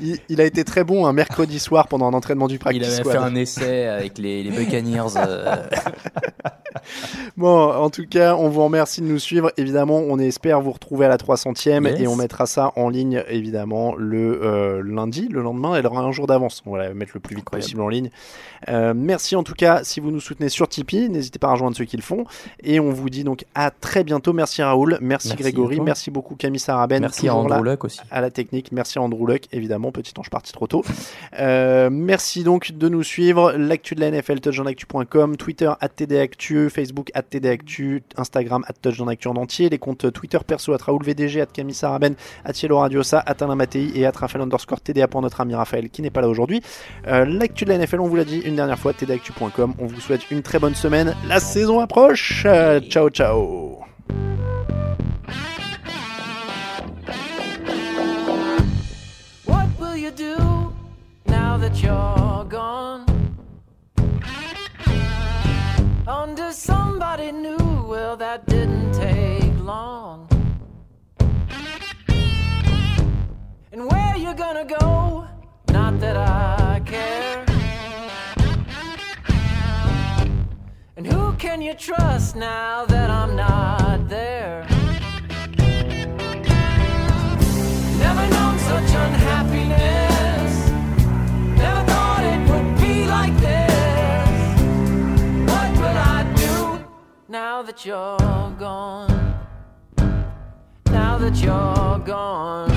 [0.00, 2.82] Il, il a été très bon un mercredi soir pendant un entraînement du Il practice
[2.86, 3.12] avait squad.
[3.16, 5.16] fait un essai avec les, les Buccaneers.
[5.16, 5.62] euh,
[7.36, 9.52] Bon, en tout cas, on vous remercie de nous suivre.
[9.56, 12.00] Évidemment, on espère vous retrouver à la 300e Yes.
[12.00, 15.74] et on mettra ça en ligne, évidemment, le euh, lundi, le lendemain.
[15.76, 16.62] Elle aura un jour d'avance.
[16.66, 17.64] On va la mettre le plus vite Incroyable.
[17.64, 18.10] possible en ligne.
[18.68, 21.08] Euh, merci en tout cas si vous nous soutenez sur Tipeee.
[21.08, 22.24] N'hésitez pas à rejoindre ceux qui le font.
[22.62, 24.32] Et on vous dit donc à très bientôt.
[24.32, 27.00] Merci Raoul, merci, Grégory, merci beaucoup Camille Saraben.
[27.00, 28.00] Merci à là Andrew Luck aussi.
[28.10, 28.72] à la technique.
[28.72, 30.82] Merci à Andrew Luck, évidemment, petit ange parti trop tôt.
[31.38, 33.52] Euh, merci donc de nous suivre.
[33.52, 40.12] L'actu de la NFL, touchdownactu.com, Twitter, @tdactu, Facebook, @tdactu, Instagram, @touchdownactu en entier, les comptes
[40.12, 42.14] Twitter perso, at Raoul VDG, at Camille Saraben,
[42.44, 46.02] at Cielo Radiosa, at Alain et at Raphaël underscore TDA pour notre ami Raphaël qui
[46.02, 46.62] n'est pas là aujourd'hui.
[47.06, 49.74] Euh, L'actu de la NFL, on vous l'a dit une dernière fois, tdactu.com.
[49.78, 51.14] On vous souhaite une très bonne semaine.
[51.28, 52.44] La saison approche.
[52.46, 53.80] Euh, ciao, ciao.
[67.26, 70.28] Somebody new, well, that didn't take long.
[73.72, 75.26] And where you gonna go?
[75.70, 77.44] Not that I care.
[80.96, 84.66] And who can you trust now that I'm not there?
[87.98, 89.65] Never known such unhappiness.
[97.42, 99.36] Now that you're gone?
[100.86, 102.70] Now that you're gone.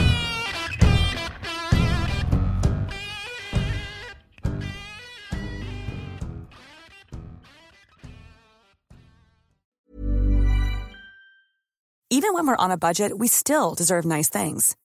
[12.12, 14.76] Even when we're on a budget, we still deserve nice things.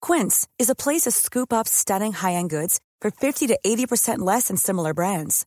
[0.00, 4.48] Quince is a place to scoop up stunning high-end goods for 50 to 80% less
[4.48, 5.46] than similar brands.